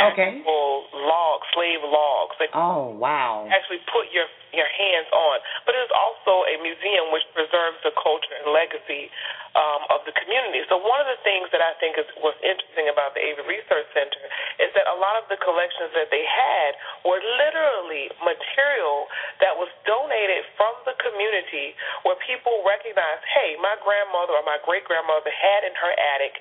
okay. 0.00 0.40
actual 0.40 0.88
logs, 0.94 1.46
slave 1.52 1.82
logs. 1.84 2.34
Like 2.40 2.54
oh 2.54 2.94
wow! 2.96 3.48
Actually, 3.50 3.84
put 3.90 4.08
your 4.14 4.26
your 4.50 4.66
hands 4.66 5.08
on. 5.14 5.36
But 5.66 5.78
it 5.78 5.82
is 5.86 5.94
also 5.94 6.46
a 6.46 6.56
museum 6.62 7.14
which 7.14 7.26
preserves 7.34 7.78
the 7.86 7.94
culture 7.94 8.34
and 8.42 8.50
legacy 8.50 9.10
um, 9.54 9.82
of 9.90 10.02
the 10.06 10.14
community. 10.14 10.62
So 10.70 10.78
one 10.78 11.02
of 11.02 11.08
the 11.10 11.18
things 11.26 11.50
that 11.54 11.62
I 11.62 11.74
think 11.78 11.98
is 11.98 12.06
was 12.22 12.34
interesting 12.42 12.90
about 12.90 13.14
the 13.14 13.22
Avery 13.22 13.58
Research 13.62 13.86
Center 13.94 14.22
is 14.62 14.70
that 14.74 14.86
a 14.90 14.96
lot 14.98 15.18
of 15.18 15.26
the 15.30 15.38
collections 15.38 15.90
that 15.94 16.10
they 16.10 16.22
had 16.22 16.70
were 17.06 17.18
literally 17.18 18.10
material 18.22 19.10
that 19.42 19.54
was 19.54 19.70
donated 19.86 20.46
from 20.54 20.74
the 20.86 20.94
community 21.02 21.74
where 22.06 22.18
people 22.22 22.62
recognized, 22.66 23.22
hey, 23.30 23.58
my 23.58 23.74
grandmother 23.82 24.38
or 24.38 24.44
my 24.46 24.58
great 24.62 24.86
grandmother 24.86 25.30
had 25.30 25.66
in 25.66 25.74
her 25.78 25.94
attic 25.94 26.38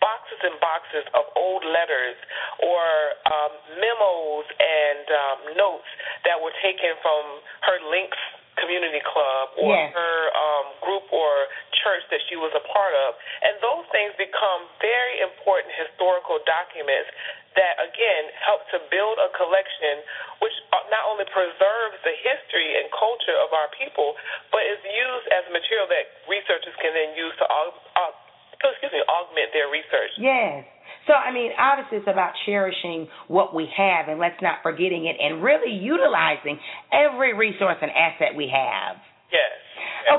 boxes 0.00 0.40
and 0.42 0.56
boxes 0.58 1.04
of 1.14 1.24
old 1.34 1.62
letters 1.66 2.18
or 2.62 2.84
um, 3.26 3.52
memos 3.78 4.46
and 4.58 5.04
um, 5.10 5.38
notes 5.58 5.88
that 6.24 6.38
were 6.38 6.54
taken 6.62 6.94
from 7.02 7.22
her 7.66 7.78
Links 7.90 8.18
Community 8.58 8.98
Club 9.06 9.54
or 9.54 9.70
yes. 9.70 9.94
her 9.94 10.18
um, 10.34 10.66
group 10.82 11.06
or 11.14 11.46
church 11.78 12.02
that 12.10 12.18
she 12.26 12.34
was 12.34 12.50
a 12.58 12.64
part 12.66 12.94
of. 13.06 13.14
And 13.46 13.54
those 13.62 13.86
things 13.94 14.12
become 14.18 14.66
very 14.82 15.22
important 15.22 15.70
historical 15.78 16.42
documents 16.42 17.08
that, 17.54 17.78
again, 17.78 18.30
help 18.42 18.66
to 18.74 18.78
build 18.90 19.18
a 19.18 19.30
collection 19.34 20.02
which 20.42 20.54
not 20.90 21.06
only 21.10 21.26
preserves 21.30 21.98
the 22.02 22.14
history 22.22 22.78
and 22.78 22.90
culture 22.94 23.34
of 23.38 23.50
our 23.54 23.70
people, 23.74 24.18
but 24.50 24.62
is 24.66 24.82
used 24.82 25.26
as 25.34 25.42
material 25.50 25.86
that 25.90 26.06
researchers 26.30 26.74
can 26.82 26.94
then 26.94 27.14
use 27.18 27.34
to 27.38 27.46
aug- 27.46 27.82
excuse 28.62 28.92
me, 28.92 29.02
augment 29.06 29.54
their 29.54 29.70
research. 29.70 30.12
Yes. 30.18 30.66
So, 31.06 31.14
I 31.14 31.32
mean, 31.32 31.52
obviously 31.56 31.98
it's 32.04 32.10
about 32.10 32.36
cherishing 32.44 33.08
what 33.28 33.54
we 33.54 33.64
have 33.76 34.08
and 34.08 34.20
let's 34.20 34.40
not 34.42 34.60
forgetting 34.62 35.06
it 35.06 35.16
and 35.16 35.42
really 35.42 35.72
utilizing 35.72 36.60
every 36.92 37.32
resource 37.32 37.78
and 37.80 37.90
asset 37.90 38.36
we 38.36 38.50
have. 38.52 39.00
Yes. 39.32 39.56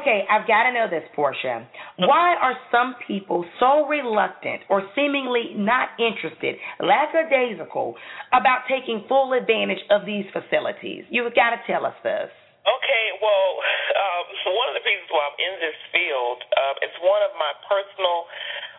Okay, 0.02 0.22
I've 0.30 0.46
got 0.48 0.70
to 0.70 0.74
know 0.74 0.86
this, 0.90 1.04
Porchia. 1.18 1.66
Why 1.98 2.38
are 2.38 2.54
some 2.70 2.96
people 3.08 3.46
so 3.60 3.88
reluctant 3.88 4.62
or 4.70 4.84
seemingly 4.96 5.54
not 5.58 5.90
interested, 5.98 6.56
lackadaisical, 6.80 7.96
about 8.30 8.70
taking 8.70 9.06
full 9.10 9.34
advantage 9.34 9.82
of 9.90 10.06
these 10.06 10.26
facilities? 10.30 11.06
You've 11.10 11.34
got 11.34 11.58
to 11.58 11.60
tell 11.66 11.86
us 11.86 11.98
this. 12.04 12.30
Okay, 12.70 13.06
well, 13.18 13.50
one 14.54 14.68
of 14.72 14.76
the 14.78 14.86
reasons 14.86 15.10
why 15.12 15.24
I'm 15.28 15.40
in 15.40 15.54
this 15.60 15.80
field, 15.92 16.40
um, 16.56 16.76
it's 16.82 17.00
one 17.02 17.22
of 17.26 17.34
my 17.36 17.52
personal 17.66 18.30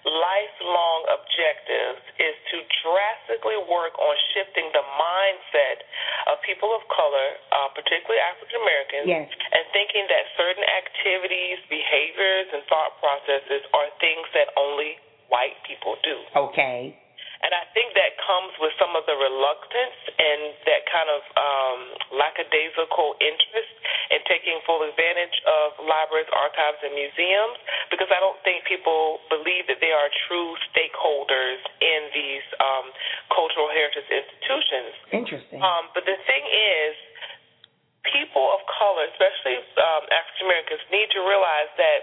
lifelong 0.05 1.01
objectives 1.13 2.01
is 2.17 2.33
to 2.49 2.65
drastically 2.81 3.61
work 3.69 3.93
on 4.01 4.15
shifting 4.33 4.65
the 4.73 4.85
mindset 4.97 5.85
of 6.33 6.41
people 6.41 6.73
of 6.73 6.81
color, 6.89 7.29
uh, 7.53 7.69
particularly 7.77 8.21
African 8.25 8.65
Americans, 8.65 9.07
yes. 9.09 9.29
and 9.29 9.65
thinking 9.77 10.09
that 10.09 10.25
certain 10.41 10.65
activities, 10.65 11.61
behaviors, 11.69 12.49
and 12.57 12.65
thought 12.73 12.97
processes 12.97 13.61
are 13.77 13.93
things 14.01 14.25
that 14.33 14.49
only 14.57 14.97
white 15.29 15.57
people 15.69 16.01
do. 16.01 16.17
Okay. 16.49 16.97
And 17.41 17.57
I 17.57 17.65
think 17.73 17.97
that 17.97 18.21
comes 18.21 18.53
with 18.61 18.77
some 18.77 18.93
of 18.93 19.09
the 19.09 19.17
reluctance 19.17 19.97
and 20.13 20.53
that 20.69 20.85
kind 20.93 21.09
of 21.09 21.23
um, 21.41 21.81
lackadaisical 22.21 23.17
interest 23.17 23.73
in 24.13 24.21
taking 24.29 24.61
full 24.69 24.85
advantage 24.85 25.33
of 25.49 25.81
libraries, 25.81 26.29
archives, 26.37 26.85
and 26.85 26.93
museums 26.93 27.57
because 27.89 28.13
I 28.13 28.21
don't 28.21 28.37
think 28.45 28.69
people 28.69 29.25
believe 29.33 29.65
that 29.73 29.81
they 29.81 29.89
are 29.89 30.13
true 30.29 30.53
stakeholders 30.69 31.65
in 31.81 32.01
these 32.13 32.47
um, 32.61 32.93
cultural 33.33 33.73
heritage 33.73 34.05
institutions. 34.05 34.93
Interesting. 35.09 35.59
Um, 35.65 35.89
but 35.97 36.05
the 36.05 36.21
thing 36.29 36.45
is, 36.45 36.93
people 38.05 38.53
of 38.53 38.61
color, 38.69 39.09
especially 39.17 39.61
um, 39.81 40.05
African 40.13 40.45
Americans, 40.45 40.83
need 40.93 41.09
to 41.17 41.21
realize 41.25 41.73
that 41.81 42.01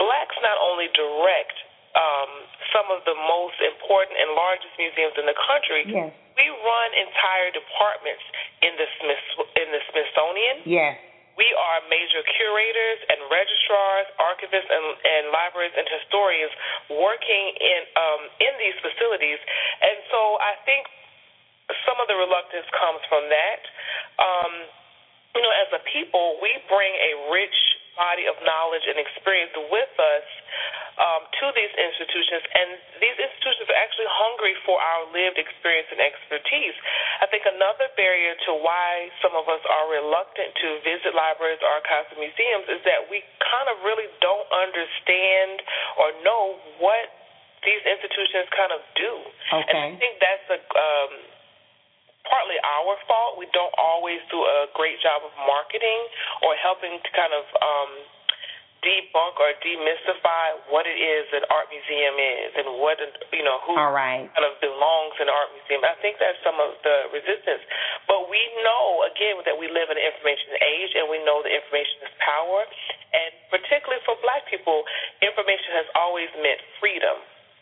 blacks 0.00 0.36
not 0.40 0.56
only 0.56 0.88
direct 0.92 1.56
um, 1.98 2.30
some 2.70 2.86
of 2.94 3.02
the 3.02 3.16
most 3.16 3.58
important 3.62 4.14
and 4.14 4.30
largest 4.38 4.74
museums 4.78 5.14
in 5.18 5.26
the 5.26 5.34
country. 5.34 5.82
Yes. 5.86 6.14
We 6.38 6.46
run 6.46 6.88
entire 6.94 7.50
departments 7.50 8.22
in 8.62 8.72
the 8.78 8.88
Smith 9.00 9.24
in 9.58 9.68
the 9.74 9.82
Smithsonian. 9.90 10.56
Yes. 10.64 10.96
We 11.38 11.48
are 11.56 11.80
major 11.88 12.20
curators 12.36 13.00
and 13.08 13.18
registrars, 13.32 14.06
archivists, 14.20 14.68
and, 14.68 14.86
and 14.92 15.24
libraries 15.32 15.72
and 15.72 15.88
historians 15.88 16.52
working 16.92 17.44
in 17.58 17.80
um, 17.96 18.22
in 18.38 18.52
these 18.60 18.76
facilities. 18.84 19.40
And 19.82 19.98
so 20.12 20.36
I 20.38 20.58
think 20.68 20.86
some 21.86 21.98
of 22.02 22.06
the 22.10 22.18
reluctance 22.18 22.66
comes 22.74 23.02
from 23.06 23.30
that. 23.30 23.60
Um, 24.18 24.52
you 25.34 25.42
know, 25.42 25.54
as 25.62 25.70
a 25.70 25.82
people, 25.86 26.38
we 26.42 26.58
bring 26.66 26.90
a 26.90 27.30
rich 27.30 27.54
body 27.98 28.26
of 28.26 28.36
knowledge 28.42 28.84
and 28.86 28.98
experience 28.98 29.54
with 29.70 29.94
us 29.98 30.26
um, 31.00 31.24
to 31.40 31.46
these 31.56 31.72
institutions, 31.72 32.44
and 32.52 32.68
these 33.00 33.16
institutions 33.16 33.66
are 33.72 33.80
actually 33.80 34.10
hungry 34.10 34.54
for 34.68 34.76
our 34.76 35.08
lived 35.16 35.40
experience 35.40 35.88
and 35.88 36.00
expertise. 36.02 36.76
I 37.24 37.26
think 37.32 37.48
another 37.48 37.88
barrier 37.96 38.36
to 38.50 38.52
why 38.60 39.08
some 39.24 39.32
of 39.32 39.48
us 39.48 39.64
are 39.64 39.86
reluctant 39.88 40.52
to 40.60 40.68
visit 40.84 41.16
libraries, 41.16 41.62
archives, 41.64 42.12
and 42.12 42.20
museums 42.20 42.68
is 42.68 42.82
that 42.84 43.08
we 43.08 43.24
kind 43.40 43.68
of 43.72 43.80
really 43.80 44.08
don't 44.20 44.48
understand 44.52 45.64
or 45.96 46.12
know 46.20 46.60
what 46.82 47.08
these 47.64 47.80
institutions 47.84 48.48
kind 48.52 48.72
of 48.72 48.80
do. 48.96 49.12
Okay. 49.52 49.68
And 49.72 49.76
I 49.76 49.88
think 49.96 50.14
that's 50.20 50.48
a 50.52 50.60
um, 50.60 51.12
partly 52.28 52.58
our 52.60 52.94
fault. 53.08 53.40
We 53.40 53.48
don't 53.52 53.72
always 53.78 54.20
do 54.28 54.40
a 54.40 54.68
great 54.76 55.00
job 55.00 55.24
of 55.24 55.32
marketing 55.46 56.00
or 56.44 56.56
helping 56.60 57.00
to 57.00 57.10
kind 57.16 57.32
of 57.32 57.44
um, 57.60 57.90
debunk 58.80 59.36
or 59.36 59.52
demystify 59.60 60.56
what 60.72 60.88
it 60.88 60.96
is 60.96 61.28
an 61.36 61.44
art 61.52 61.68
museum 61.68 62.16
is 62.16 62.50
and 62.56 62.80
what 62.80 62.96
you 63.32 63.44
know 63.44 63.60
who 63.68 63.76
All 63.76 63.92
right. 63.92 64.28
kind 64.32 64.46
of 64.48 64.56
belongs 64.60 65.16
in 65.20 65.28
art 65.28 65.52
museum. 65.52 65.84
I 65.84 65.96
think 66.00 66.16
that's 66.16 66.40
some 66.40 66.56
of 66.56 66.76
the 66.80 67.12
resistance. 67.12 67.60
But 68.08 68.28
we 68.32 68.40
know 68.64 69.04
again 69.08 69.40
that 69.44 69.56
we 69.56 69.68
live 69.68 69.92
in 69.92 70.00
an 70.00 70.04
information 70.04 70.56
age 70.64 70.92
and 70.96 71.12
we 71.12 71.20
know 71.24 71.44
that 71.44 71.52
information 71.52 72.08
is 72.08 72.12
power. 72.24 72.64
And 73.12 73.30
particularly 73.52 74.00
for 74.08 74.16
black 74.24 74.48
people, 74.48 74.84
information 75.20 75.76
has 75.76 75.88
always 75.92 76.32
meant 76.40 76.60
freedom. 76.80 77.20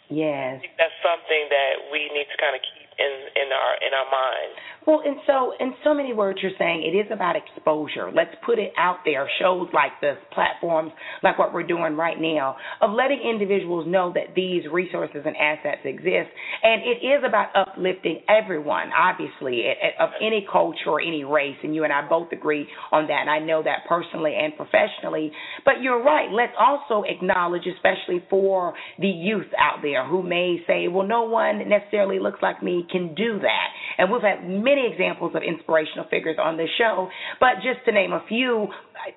Yes. 0.08 0.56
I 0.56 0.62
think 0.62 0.74
that's 0.80 0.98
something 1.04 1.50
that 1.52 1.92
we 1.92 2.08
need 2.14 2.30
to 2.32 2.38
kind 2.40 2.56
of 2.56 2.62
keep 2.62 2.87
in 2.98 3.12
in 3.38 3.48
our 3.54 3.72
in 3.80 3.92
our 3.94 4.08
mind. 4.10 4.50
Well, 4.86 5.02
and 5.04 5.16
so 5.26 5.52
in 5.60 5.74
so 5.84 5.92
many 5.92 6.14
words, 6.14 6.38
you're 6.42 6.56
saying 6.58 6.82
it 6.82 6.96
is 6.96 7.06
about 7.12 7.36
exposure. 7.36 8.10
Let's 8.10 8.34
put 8.44 8.58
it 8.58 8.72
out 8.78 8.98
there. 9.04 9.28
Shows 9.38 9.68
like 9.74 9.92
this, 10.00 10.16
platforms 10.32 10.92
like 11.22 11.38
what 11.38 11.52
we're 11.52 11.66
doing 11.66 11.94
right 11.94 12.18
now, 12.18 12.56
of 12.80 12.92
letting 12.92 13.20
individuals 13.20 13.86
know 13.86 14.12
that 14.14 14.34
these 14.34 14.62
resources 14.72 15.22
and 15.26 15.36
assets 15.36 15.82
exist, 15.84 16.30
and 16.62 16.82
it 16.82 17.04
is 17.04 17.22
about 17.26 17.54
uplifting 17.54 18.22
everyone, 18.28 18.90
obviously, 18.96 19.64
of 20.00 20.10
any 20.20 20.46
culture 20.50 20.88
or 20.88 21.00
any 21.00 21.24
race. 21.24 21.56
And 21.62 21.74
you 21.74 21.84
and 21.84 21.92
I 21.92 22.08
both 22.08 22.32
agree 22.32 22.66
on 22.90 23.06
that. 23.08 23.20
And 23.20 23.30
I 23.30 23.38
know 23.40 23.62
that 23.62 23.84
personally 23.88 24.34
and 24.34 24.56
professionally. 24.56 25.32
But 25.64 25.82
you're 25.82 26.02
right. 26.02 26.30
Let's 26.32 26.54
also 26.58 27.04
acknowledge, 27.06 27.66
especially 27.66 28.24
for 28.30 28.74
the 28.98 29.08
youth 29.08 29.52
out 29.58 29.82
there 29.82 30.06
who 30.06 30.22
may 30.22 30.62
say, 30.66 30.88
"Well, 30.88 31.06
no 31.06 31.24
one 31.24 31.68
necessarily 31.68 32.18
looks 32.18 32.40
like 32.42 32.62
me." 32.62 32.86
Can 32.90 33.14
do 33.14 33.38
that. 33.40 33.68
And 33.98 34.10
we've 34.10 34.22
had 34.22 34.48
many 34.48 34.90
examples 34.90 35.32
of 35.34 35.42
inspirational 35.42 36.06
figures 36.10 36.36
on 36.40 36.56
this 36.56 36.68
show, 36.78 37.08
but 37.40 37.56
just 37.62 37.84
to 37.86 37.92
name 37.92 38.12
a 38.12 38.22
few, 38.28 38.68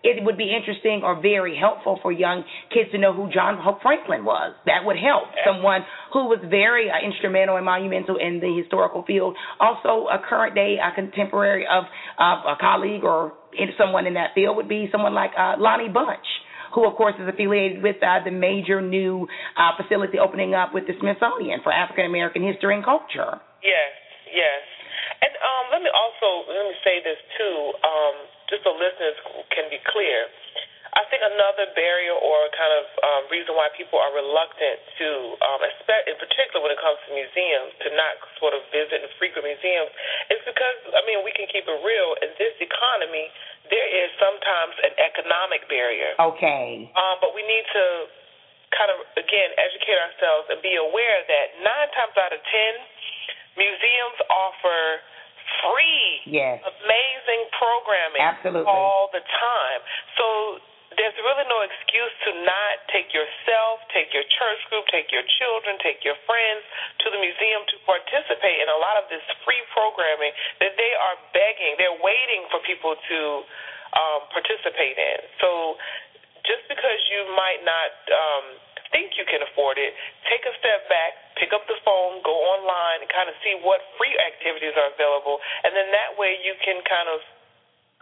it 0.04 0.24
would 0.24 0.38
be 0.38 0.54
interesting 0.56 1.02
or 1.04 1.22
very 1.22 1.58
helpful 1.58 2.00
for 2.02 2.12
young 2.12 2.44
kids 2.74 2.92
to 2.92 2.98
know 2.98 3.14
who 3.14 3.30
John 3.32 3.58
Hope 3.58 3.82
Franklin 3.82 4.24
was. 4.26 4.54
That 4.66 4.86
would 4.86 4.98
help. 4.98 5.30
Someone 5.46 5.82
who 6.14 6.28
was 6.28 6.40
very 6.50 6.90
uh, 6.90 7.06
instrumental 7.06 7.58
and 7.58 7.66
monumental 7.66 8.18
in 8.18 8.40
the 8.40 8.56
historical 8.62 9.04
field, 9.06 9.36
also 9.60 10.08
a 10.08 10.20
current 10.28 10.56
day 10.56 10.78
a 10.82 10.94
contemporary 10.94 11.66
of 11.66 11.86
uh, 12.20 12.54
a 12.54 12.58
colleague 12.60 13.04
or 13.04 13.34
someone 13.78 14.08
in 14.08 14.14
that 14.16 14.32
field 14.34 14.56
would 14.56 14.70
be 14.70 14.88
someone 14.92 15.14
like 15.14 15.32
uh, 15.38 15.56
Lonnie 15.58 15.90
Bunch 15.90 16.26
who 16.74 16.88
of 16.88 16.96
course 16.96 17.16
is 17.20 17.28
affiliated 17.28 17.84
with 17.84 17.98
uh, 18.02 18.24
the 18.24 18.32
major 18.32 18.82
new 18.82 19.28
uh, 19.58 19.72
facility 19.82 20.18
opening 20.18 20.54
up 20.54 20.74
with 20.74 20.88
the 20.88 20.94
Smithsonian 21.00 21.60
for 21.64 21.72
African 21.72 22.06
American 22.06 22.46
history 22.46 22.76
and 22.76 22.84
culture. 22.86 23.42
Yes, 23.62 23.94
yes. 24.30 24.62
And 25.22 25.34
um, 25.38 25.64
let 25.70 25.82
me 25.86 25.90
also 25.94 26.50
let 26.50 26.66
me 26.66 26.76
say 26.82 27.02
this 27.06 27.18
too, 27.38 27.58
um, 27.86 28.16
just 28.50 28.66
so 28.66 28.74
listeners 28.74 29.18
can 29.54 29.70
be 29.70 29.78
clear. 29.90 30.30
I 30.92 31.08
think 31.08 31.24
another 31.24 31.72
barrier 31.72 32.12
or 32.12 32.52
kind 32.52 32.74
of 32.76 32.86
um, 33.00 33.24
reason 33.32 33.56
why 33.56 33.72
people 33.80 33.96
are 33.96 34.12
reluctant 34.12 34.76
to, 35.00 35.40
um, 35.40 35.64
in 35.64 36.18
particular 36.20 36.60
when 36.60 36.76
it 36.76 36.82
comes 36.84 37.00
to 37.08 37.16
museums, 37.16 37.72
to 37.88 37.96
not 37.96 38.20
sort 38.36 38.52
of 38.52 38.60
visit 38.76 39.00
and 39.00 39.08
frequent 39.16 39.48
museums, 39.48 39.88
is 40.28 40.44
because 40.44 40.80
I 40.92 41.00
mean 41.08 41.24
we 41.24 41.32
can 41.32 41.48
keep 41.48 41.64
it 41.64 41.80
real. 41.80 42.10
In 42.20 42.36
this 42.36 42.56
economy, 42.60 43.32
there 43.72 43.88
is 43.88 44.12
sometimes 44.20 44.76
an 44.84 44.94
economic 45.00 45.64
barrier. 45.72 46.12
Okay. 46.20 46.92
Um, 46.92 47.16
but 47.24 47.32
we 47.32 47.48
need 47.48 47.64
to 47.72 47.86
kind 48.76 48.92
of 48.92 49.00
again 49.16 49.56
educate 49.56 49.96
ourselves 49.96 50.52
and 50.52 50.60
be 50.60 50.76
aware 50.76 51.24
that 51.24 51.46
nine 51.64 51.90
times 51.96 52.16
out 52.20 52.36
of 52.36 52.42
ten 52.44 52.74
museums 53.58 54.20
offer 54.30 55.04
free, 55.66 56.32
yes. 56.32 56.64
amazing 56.64 57.42
programming 57.58 58.24
Absolutely. 58.24 58.72
all 58.72 59.12
the 59.12 59.22
time. 59.22 59.82
So 60.16 60.26
there's 60.96 61.16
really 61.24 61.48
no 61.48 61.64
excuse 61.64 62.14
to 62.28 62.32
not 62.44 62.84
take 62.92 63.16
yourself, 63.16 63.80
take 63.96 64.12
your 64.12 64.28
church 64.28 64.62
group, 64.68 64.84
take 64.92 65.08
your 65.12 65.24
children, 65.40 65.80
take 65.80 66.04
your 66.04 66.20
friends 66.28 66.64
to 67.04 67.12
the 67.12 67.20
museum 67.20 67.64
to 67.72 67.76
participate 67.88 68.60
in 68.60 68.68
a 68.68 68.80
lot 68.80 69.00
of 69.00 69.08
this 69.08 69.24
free 69.48 69.64
programming 69.72 70.36
that 70.60 70.76
they 70.76 70.92
are 71.00 71.16
begging, 71.32 71.80
they're 71.80 72.02
waiting 72.04 72.44
for 72.52 72.60
people 72.68 72.96
to 72.96 73.20
um, 73.96 74.28
participate 74.36 75.00
in. 75.00 75.20
So 75.40 75.80
just 76.44 76.68
because 76.68 77.00
you 77.08 77.24
might 77.40 77.64
not 77.64 77.92
um, 78.12 78.46
think 78.92 79.16
you 79.16 79.24
can 79.24 79.40
afford 79.48 79.80
it, 79.80 79.96
take 80.28 80.44
a 80.44 80.54
step 80.60 80.92
back, 80.92 81.31
pick 81.42 81.58
up 81.58 81.66
the 81.66 81.82
phone, 81.82 82.22
go 82.22 82.38
online, 82.54 83.02
and 83.02 83.10
kind 83.10 83.26
of 83.26 83.34
see 83.42 83.58
what 83.66 83.82
free 83.98 84.14
activities 84.22 84.78
are 84.78 84.94
available, 84.94 85.42
and 85.66 85.74
then 85.74 85.90
that 85.90 86.14
way 86.22 86.38
you 86.46 86.54
can 86.62 86.78
kind 86.86 87.10
of 87.10 87.26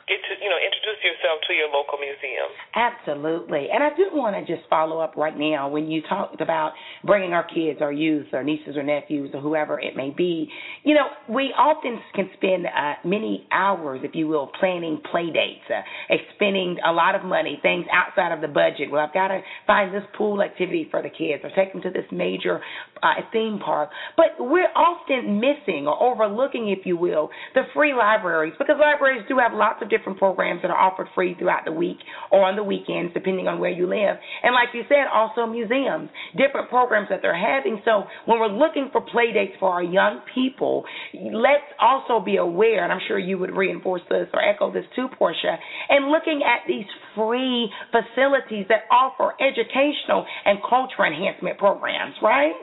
get 0.10 0.18
to 0.26 0.34
you 0.42 0.50
know 0.50 0.58
introduce 0.58 0.98
yourself 1.06 1.38
to 1.46 1.54
your 1.54 1.70
local 1.70 2.02
museum. 2.02 2.50
Absolutely, 2.74 3.70
and 3.72 3.86
I 3.86 3.94
do 3.94 4.10
want 4.12 4.34
to 4.36 4.42
just 4.42 4.68
follow 4.68 5.00
up 5.00 5.16
right 5.16 5.38
now 5.38 5.70
when 5.70 5.90
you 5.90 6.02
talked 6.10 6.42
about 6.42 6.74
bringing 7.06 7.32
our 7.32 7.46
kids, 7.46 7.80
our 7.80 7.94
youth, 7.94 8.34
our 8.34 8.44
nieces 8.44 8.76
or 8.76 8.84
nephews, 8.84 9.30
or 9.34 9.40
whoever 9.40 9.80
it 9.80 9.96
may 9.96 10.10
be. 10.10 10.50
You 10.84 10.96
know, 10.96 11.06
we 11.30 11.54
often 11.56 12.02
can 12.16 12.30
spend 12.36 12.66
uh, 12.66 12.98
many 13.06 13.48
hours, 13.54 14.02
if 14.04 14.16
you 14.16 14.28
will, 14.28 14.50
planning 14.60 15.00
play 15.12 15.30
dates, 15.30 15.70
uh, 15.70 16.18
spending 16.36 16.78
a 16.86 16.92
lot 16.92 17.14
of 17.14 17.24
money, 17.24 17.60
things 17.62 17.86
outside 17.94 18.34
of 18.34 18.42
the 18.42 18.48
budget. 18.48 18.90
Well, 18.92 19.06
I've 19.06 19.14
got 19.14 19.30
to 19.30 19.42
find 19.68 19.94
this 19.94 20.04
pool 20.18 20.42
activity 20.42 20.88
for 20.90 21.04
the 21.04 21.10
kids, 21.10 21.44
or 21.44 21.52
take 21.56 21.72
them 21.72 21.82
to 21.84 21.92
this 21.92 22.10
major 22.12 22.60
uh, 23.04 23.22
theme 23.32 23.60
park. 23.64 23.90
But 24.18 24.40
we're 24.40 24.72
often 24.76 25.40
missing 25.40 25.88
or 25.88 26.02
overlooking, 26.02 26.70
if 26.70 26.86
you 26.86 26.98
will, 26.98 27.30
the 27.54 27.64
free 27.74 27.94
libraries 27.94 28.54
because 28.58 28.76
libraries 28.80 29.24
do 29.28 29.38
have 29.38 29.54
lots 29.54 29.82
of 29.82 29.90
different 29.90 30.18
programs 30.18 30.62
that 30.62 30.72
are 30.72 30.78
offered 30.78 31.08
free 31.16 31.36
throughout 31.38 31.66
the 31.66 31.72
week 31.72 31.98
or 32.32 32.44
on 32.44 32.56
the 32.56 32.64
weekends, 32.64 33.14
depending 33.14 33.48
on 33.48 33.60
where 33.60 33.72
you 33.72 33.88
live. 33.88 34.18
And 34.44 34.54
like 34.54 34.70
you 34.74 34.84
said, 34.88 35.08
also 35.14 35.46
museums, 35.46 36.10
different 36.38 36.70
programs 36.70 37.08
that 37.10 37.20
they're 37.22 37.38
having. 37.38 37.82
So 37.86 38.04
when 38.26 38.40
we're 38.40 38.48
looking 38.48 38.90
for 38.92 39.02
play 39.02 39.32
dates 39.34 39.54
for 39.60 39.70
our 39.72 39.84
young 39.84 40.22
people, 40.34 40.86
let's 41.34 41.68
also 41.80 42.24
be 42.24 42.38
aware, 42.38 42.84
and 42.84 42.92
I'm 42.92 43.02
sure 43.08 43.20
you 43.20 43.38
would 43.38 43.56
reinforce 43.56 44.02
this 44.10 44.28
or 44.34 44.42
echo 44.44 44.72
this 44.72 44.86
too, 44.96 45.08
Porchia, 45.20 45.58
and 45.90 46.12
looking 46.12 46.42
at 46.46 46.68
these 46.68 46.86
free 47.16 47.70
facilities 47.92 48.66
that 48.70 48.84
offer 48.92 49.34
educational 49.42 50.26
and 50.46 50.60
culture 50.68 51.06
enhancement 51.06 51.58
programs, 51.58 52.16
right? 52.22 52.54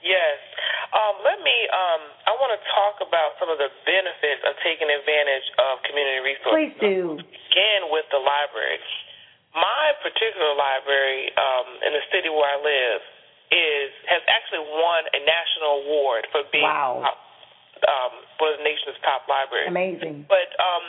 Yes. 0.00 0.36
Um, 0.90 1.22
let 1.22 1.38
me. 1.44 1.56
Um, 1.70 2.02
I 2.26 2.32
want 2.40 2.50
to 2.56 2.62
talk 2.74 2.98
about 3.04 3.38
some 3.38 3.52
of 3.52 3.60
the 3.60 3.70
benefits 3.86 4.42
of 4.48 4.58
taking 4.64 4.88
advantage 4.90 5.46
of 5.60 5.84
community 5.86 6.20
resources. 6.24 6.56
Please 6.56 6.76
do. 6.80 7.20
Again, 7.20 7.92
with 7.92 8.08
the 8.10 8.20
library. 8.20 8.80
My 9.50 9.98
particular 9.98 10.54
library 10.54 11.30
um, 11.34 11.68
in 11.82 11.90
the 11.90 12.04
city 12.14 12.30
where 12.30 12.46
I 12.46 12.58
live 12.62 13.02
is 13.50 13.90
has 14.06 14.22
actually 14.30 14.62
won 14.62 15.02
a 15.10 15.20
national 15.26 15.72
award 15.82 16.22
for 16.30 16.46
being 16.54 16.62
wow. 16.62 17.02
top, 17.02 17.18
um, 17.82 18.12
one 18.38 18.54
of 18.54 18.62
the 18.62 18.66
nation's 18.66 18.94
top 19.02 19.26
libraries. 19.26 19.66
Amazing. 19.66 20.22
But 20.30 20.54
um, 20.54 20.84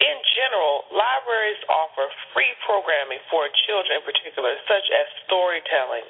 in 0.00 0.16
general, 0.32 0.88
libraries 0.96 1.60
offer 1.68 2.08
free 2.32 2.56
programming 2.64 3.20
for 3.28 3.52
children 3.68 4.00
in 4.00 4.04
particular, 4.08 4.56
such 4.64 4.88
as 4.96 5.04
storytelling 5.28 6.08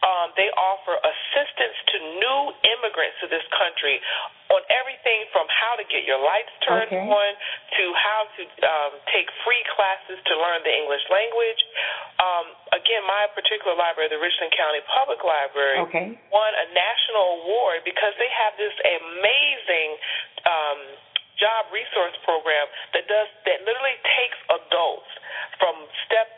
um, 0.00 0.32
they 0.36 0.48
offer 0.56 0.96
assistance 0.96 1.76
to 1.92 1.96
new 2.16 2.40
immigrants 2.76 3.20
to 3.20 3.28
this 3.28 3.44
country 3.52 4.00
on 4.48 4.64
everything 4.72 5.28
from 5.30 5.44
how 5.52 5.76
to 5.76 5.84
get 5.86 6.08
your 6.08 6.18
lights 6.18 6.50
turned 6.64 6.88
okay. 6.88 7.04
on 7.04 7.30
to 7.76 7.84
how 7.94 8.20
to 8.34 8.42
um, 8.64 8.92
take 9.12 9.28
free 9.44 9.60
classes 9.76 10.16
to 10.24 10.34
learn 10.40 10.64
the 10.64 10.72
English 10.72 11.04
language. 11.12 11.60
Um, 12.16 12.46
again, 12.72 13.04
my 13.04 13.28
particular 13.36 13.76
library, 13.76 14.08
the 14.08 14.20
Richland 14.20 14.56
County 14.56 14.80
Public 14.88 15.20
Library, 15.20 15.78
okay. 15.86 16.06
won 16.32 16.52
a 16.56 16.66
national 16.72 17.44
award 17.44 17.84
because 17.84 18.16
they 18.16 18.30
have 18.32 18.56
this 18.56 18.74
amazing. 18.80 19.88
Um, 20.48 20.80
job 21.40 21.72
resource 21.72 22.12
program 22.28 22.68
that 22.92 23.08
does 23.08 23.24
that 23.48 23.64
literally 23.64 23.96
takes 24.12 24.36
adults 24.60 25.08
from 25.56 25.72
step 26.04 26.28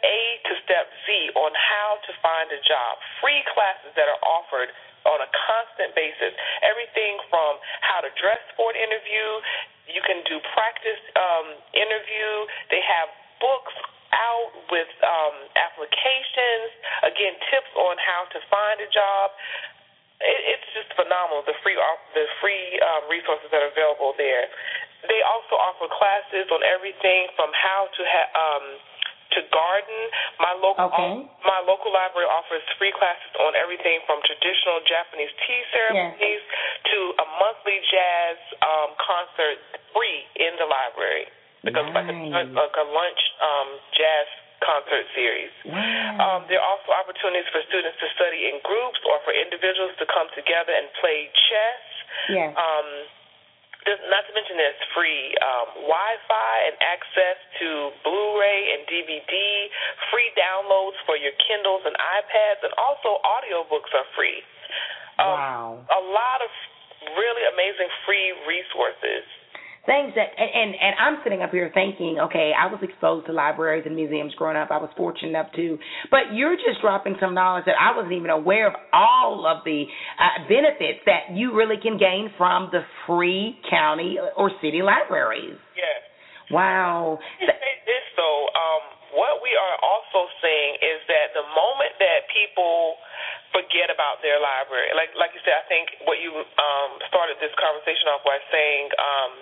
how 1.92 2.00
to 2.09 2.12
find 2.24 2.48
a 2.48 2.61
job. 2.64 2.96
Free 3.20 3.44
classes 3.52 3.92
that 4.00 4.09
are 4.09 4.22
offered 4.24 4.72
on 5.05 5.20
a 5.20 5.28
constant 5.28 5.92
basis. 5.92 6.33
Everything 6.64 7.20
from 7.28 7.61
how 7.85 8.00
to 8.00 8.09
dress 8.16 8.40
for 8.57 8.72
an 8.72 8.81
interview, 8.81 9.28
you 9.92 10.00
can 10.00 10.24
do 10.24 10.40
practice 10.57 11.02
um, 11.20 11.61
interview. 11.76 12.48
They 12.72 12.81
have 12.81 13.12
books 13.44 13.76
out 14.16 14.52
with 14.72 14.88
um, 15.05 15.37
applications. 15.61 16.72
Again, 17.05 17.37
tips 17.52 17.72
on 17.76 18.00
how 18.00 18.24
to 18.33 18.38
find 18.48 18.81
a 18.81 18.88
job. 18.88 19.37
It, 20.24 20.57
it's 20.57 20.68
just 20.72 20.88
phenomenal 20.96 21.44
the 21.44 21.59
free 21.61 21.76
the 22.16 22.24
free 22.40 22.81
um, 22.81 23.11
resources 23.12 23.52
that 23.52 23.61
are 23.61 23.68
available 23.74 24.16
there. 24.16 24.48
They 25.12 25.20
also 25.26 25.59
offer 25.61 25.90
classes 25.92 26.48
on 26.55 26.62
everything 26.64 27.28
from 27.37 27.52
how 27.52 27.92
to 27.92 28.02
have. 28.07 28.31
Um, 28.33 28.64
to 29.36 29.40
garden. 29.50 30.00
My 30.40 30.54
local 30.58 30.88
okay. 30.92 31.24
my 31.44 31.60
local 31.64 31.92
library 31.92 32.28
offers 32.28 32.64
free 32.76 32.92
classes 32.92 33.32
on 33.40 33.56
everything 33.56 34.00
from 34.04 34.20
traditional 34.24 34.80
Japanese 34.84 35.32
tea 35.44 35.62
ceremonies 35.72 36.42
yes. 36.44 36.90
to 36.92 36.98
a 37.20 37.26
monthly 37.40 37.78
jazz 37.88 38.36
um, 38.64 38.90
concert 39.00 39.58
free 39.92 40.24
in 40.40 40.52
the 40.60 40.68
library 40.68 41.28
because 41.64 41.86
nice. 41.90 41.96
like 41.96 42.08
a, 42.10 42.16
like 42.52 42.76
a 42.76 42.86
lunch 42.90 43.22
um, 43.40 43.68
jazz 43.94 44.28
concert 44.62 45.06
series. 45.14 45.50
Wow. 45.66 45.78
Um, 46.22 46.40
there 46.46 46.62
are 46.62 46.66
also 46.66 46.94
opportunities 46.94 47.46
for 47.50 47.60
students 47.66 47.98
to 47.98 48.06
study 48.14 48.46
in 48.46 48.62
groups 48.62 49.02
or 49.10 49.18
for 49.26 49.34
individuals 49.34 49.94
to 49.98 50.06
come 50.06 50.30
together 50.38 50.70
and 50.70 50.86
play 51.02 51.28
chess. 51.34 51.82
Yes. 52.30 52.50
Um, 52.54 52.88
not 53.86 54.22
to 54.28 54.32
mention 54.32 54.54
there's 54.56 54.78
free 54.94 55.34
um, 55.42 55.86
Wi-Fi 55.90 56.54
and 56.70 56.76
access 56.78 57.38
to 57.58 57.90
Blu-ray 58.06 58.78
and 58.78 58.86
DVD, 58.86 59.34
free 60.14 60.30
downloads 60.38 60.98
for 61.04 61.18
your 61.18 61.34
Kindles 61.42 61.82
and 61.82 61.96
iPads, 61.98 62.62
and 62.62 62.72
also 62.78 63.18
audiobooks 63.26 63.90
are 63.94 64.06
free. 64.14 64.40
Um, 65.18 65.26
wow. 65.26 65.68
A 65.90 66.02
lot 66.14 66.40
of 66.46 66.50
really 67.18 67.44
amazing 67.50 67.90
free 68.06 68.30
resources 68.46 69.26
things 69.86 70.14
that 70.14 70.30
and, 70.38 70.50
and 70.54 70.70
and 70.78 70.94
I'm 70.98 71.16
sitting 71.24 71.42
up 71.42 71.50
here 71.50 71.70
thinking, 71.74 72.18
okay, 72.30 72.52
I 72.54 72.70
was 72.70 72.78
exposed 72.82 73.26
to 73.26 73.32
libraries 73.32 73.82
and 73.86 73.96
museums 73.96 74.34
growing 74.34 74.56
up. 74.56 74.70
I 74.70 74.78
was 74.78 74.90
fortunate 74.96 75.30
enough 75.30 75.50
to, 75.56 75.78
but 76.10 76.34
you're 76.34 76.56
just 76.56 76.80
dropping 76.80 77.16
some 77.18 77.34
knowledge 77.34 77.64
that 77.66 77.74
I 77.80 77.96
wasn't 77.96 78.14
even 78.14 78.30
aware 78.30 78.68
of 78.68 78.74
all 78.92 79.46
of 79.46 79.64
the 79.64 79.84
uh, 80.18 80.46
benefits 80.46 81.02
that 81.06 81.34
you 81.34 81.54
really 81.54 81.76
can 81.82 81.98
gain 81.98 82.30
from 82.38 82.70
the 82.70 82.82
free 83.06 83.58
county 83.70 84.18
or 84.36 84.50
city 84.62 84.82
libraries. 84.82 85.58
Yes. 85.74 86.00
Wow. 86.50 87.18
This 87.40 88.06
though, 88.16 88.46
um, 88.54 88.82
what 89.18 89.42
we 89.42 89.52
are 89.52 89.76
also 89.82 90.30
seeing 90.40 90.72
is 90.80 91.00
that 91.10 91.34
the 91.34 91.44
moment 91.52 91.92
that 91.98 92.24
people 92.30 92.96
forget 93.52 93.92
about 93.92 94.24
their 94.24 94.40
library, 94.40 94.92
like 94.96 95.12
like 95.14 95.32
you 95.36 95.42
said, 95.44 95.60
I 95.60 95.66
think 95.68 95.92
what 96.08 96.18
you 96.18 96.32
um, 96.32 96.90
started 97.08 97.38
this 97.38 97.54
conversation 97.56 98.08
off 98.10 98.24
by 98.24 98.40
saying. 98.50 98.88
Um, 98.96 99.32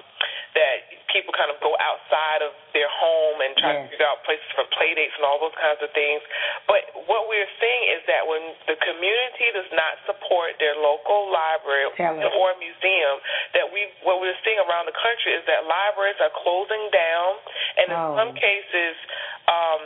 that 0.54 0.90
people 1.14 1.30
kind 1.34 1.50
of 1.50 1.58
go 1.62 1.74
outside 1.78 2.42
of 2.42 2.54
their 2.74 2.90
home 2.90 3.38
and 3.42 3.54
try 3.58 3.70
yes. 3.74 3.86
to 3.86 3.90
figure 3.94 4.08
out 4.08 4.18
places 4.26 4.46
for 4.54 4.66
play 4.74 4.94
dates 4.94 5.14
and 5.18 5.26
all 5.26 5.38
those 5.38 5.54
kinds 5.58 5.78
of 5.82 5.90
things. 5.94 6.22
But 6.66 7.06
what 7.06 7.30
we're 7.30 7.50
seeing 7.58 7.84
is 7.94 8.02
that 8.10 8.26
when 8.26 8.42
the 8.66 8.78
community 8.78 9.48
does 9.54 9.70
not 9.74 9.98
support 10.06 10.58
their 10.58 10.74
local 10.78 11.30
library 11.30 11.90
or 11.90 12.50
museum, 12.58 13.16
that 13.54 13.66
we 13.70 13.90
what 14.02 14.18
we're 14.18 14.38
seeing 14.42 14.58
around 14.66 14.90
the 14.90 14.96
country 14.96 15.34
is 15.38 15.44
that 15.46 15.66
libraries 15.66 16.18
are 16.18 16.34
closing 16.42 16.90
down, 16.90 17.30
and 17.78 17.86
in 17.90 17.98
oh. 17.98 18.18
some 18.18 18.32
cases. 18.34 18.94
Um, 19.46 19.82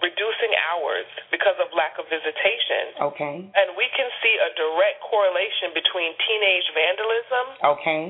reducing 0.00 0.52
hours 0.72 1.08
because 1.28 1.56
of 1.60 1.68
lack 1.76 1.96
of 2.00 2.08
visitation. 2.08 2.96
Okay. 3.14 3.36
And 3.44 3.76
we 3.76 3.86
can 3.92 4.08
see 4.24 4.34
a 4.40 4.50
direct 4.56 5.04
correlation 5.04 5.72
between 5.76 6.16
teenage 6.24 6.68
vandalism. 6.72 7.44
Okay 7.78 8.04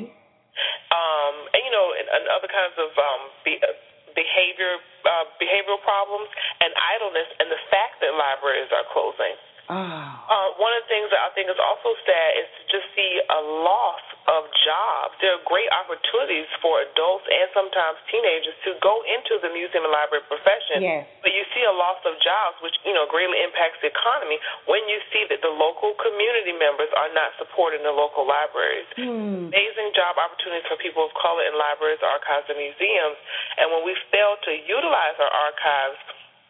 um, 0.90 1.34
and 1.54 1.60
you 1.62 1.72
know, 1.72 1.86
and, 1.94 2.06
and 2.10 2.22
other 2.34 2.50
kinds 2.50 2.76
of 2.76 2.90
um, 2.98 3.22
be, 3.46 3.56
uh, 3.62 3.70
behavior 4.12 4.82
uh, 5.06 5.26
behavioral 5.38 5.80
problems 5.86 6.28
and 6.60 6.74
idleness, 6.74 7.28
and 7.38 7.46
the 7.48 7.62
fact 7.70 8.02
that 8.02 8.12
libraries 8.12 8.68
are 8.74 8.86
closing. 8.90 9.34
Oh. 9.70 10.10
Uh, 10.26 10.48
one 10.58 10.74
of 10.74 10.82
the 10.82 10.90
things 10.90 11.06
that 11.14 11.22
I 11.22 11.30
think 11.38 11.46
is 11.46 11.58
also 11.62 11.94
sad 12.02 12.30
is 12.42 12.48
to 12.58 12.62
just 12.74 12.86
see 12.98 13.22
a 13.22 13.40
loss 13.62 14.02
of 14.26 14.50
jobs. 14.66 15.14
There 15.22 15.30
are 15.30 15.42
great 15.46 15.70
opportunities 15.70 16.50
for 16.58 16.82
adults 16.82 17.26
and 17.30 17.46
sometimes 17.54 17.98
teenagers 18.10 18.54
to 18.66 18.74
go 18.82 19.02
into 19.06 19.38
the 19.38 19.50
museum 19.54 19.86
and 19.86 19.94
library 19.94 20.26
profession. 20.26 20.82
Yes. 20.82 21.06
But 21.22 21.34
you 21.34 21.46
see 21.54 21.62
a 21.62 21.74
loss 21.74 22.02
of 22.02 22.18
jobs, 22.18 22.58
which 22.66 22.74
you 22.82 22.94
know 22.94 23.06
greatly 23.06 23.38
impacts 23.42 23.78
the 23.78 23.94
economy 23.94 24.42
when 24.66 24.82
you 24.90 24.98
see 25.14 25.26
that 25.30 25.38
the 25.42 25.50
local 25.54 25.94
community 26.02 26.54
members 26.54 26.90
are 26.98 27.10
not 27.14 27.34
supporting 27.38 27.86
the 27.86 27.94
local 27.94 28.26
libraries. 28.26 28.90
Hmm. 28.98 29.54
Amazing 29.54 29.94
job 29.94 30.18
opportunities 30.18 30.66
for 30.66 30.78
people 30.82 31.06
of 31.06 31.14
color 31.14 31.46
in 31.46 31.54
libraries, 31.54 32.02
archives, 32.02 32.50
and 32.50 32.58
museums. 32.58 33.18
And 33.58 33.70
when 33.70 33.86
we 33.86 33.94
fail 34.10 34.34
to 34.34 34.52
utilize 34.66 35.16
our 35.22 35.30
archives 35.30 35.98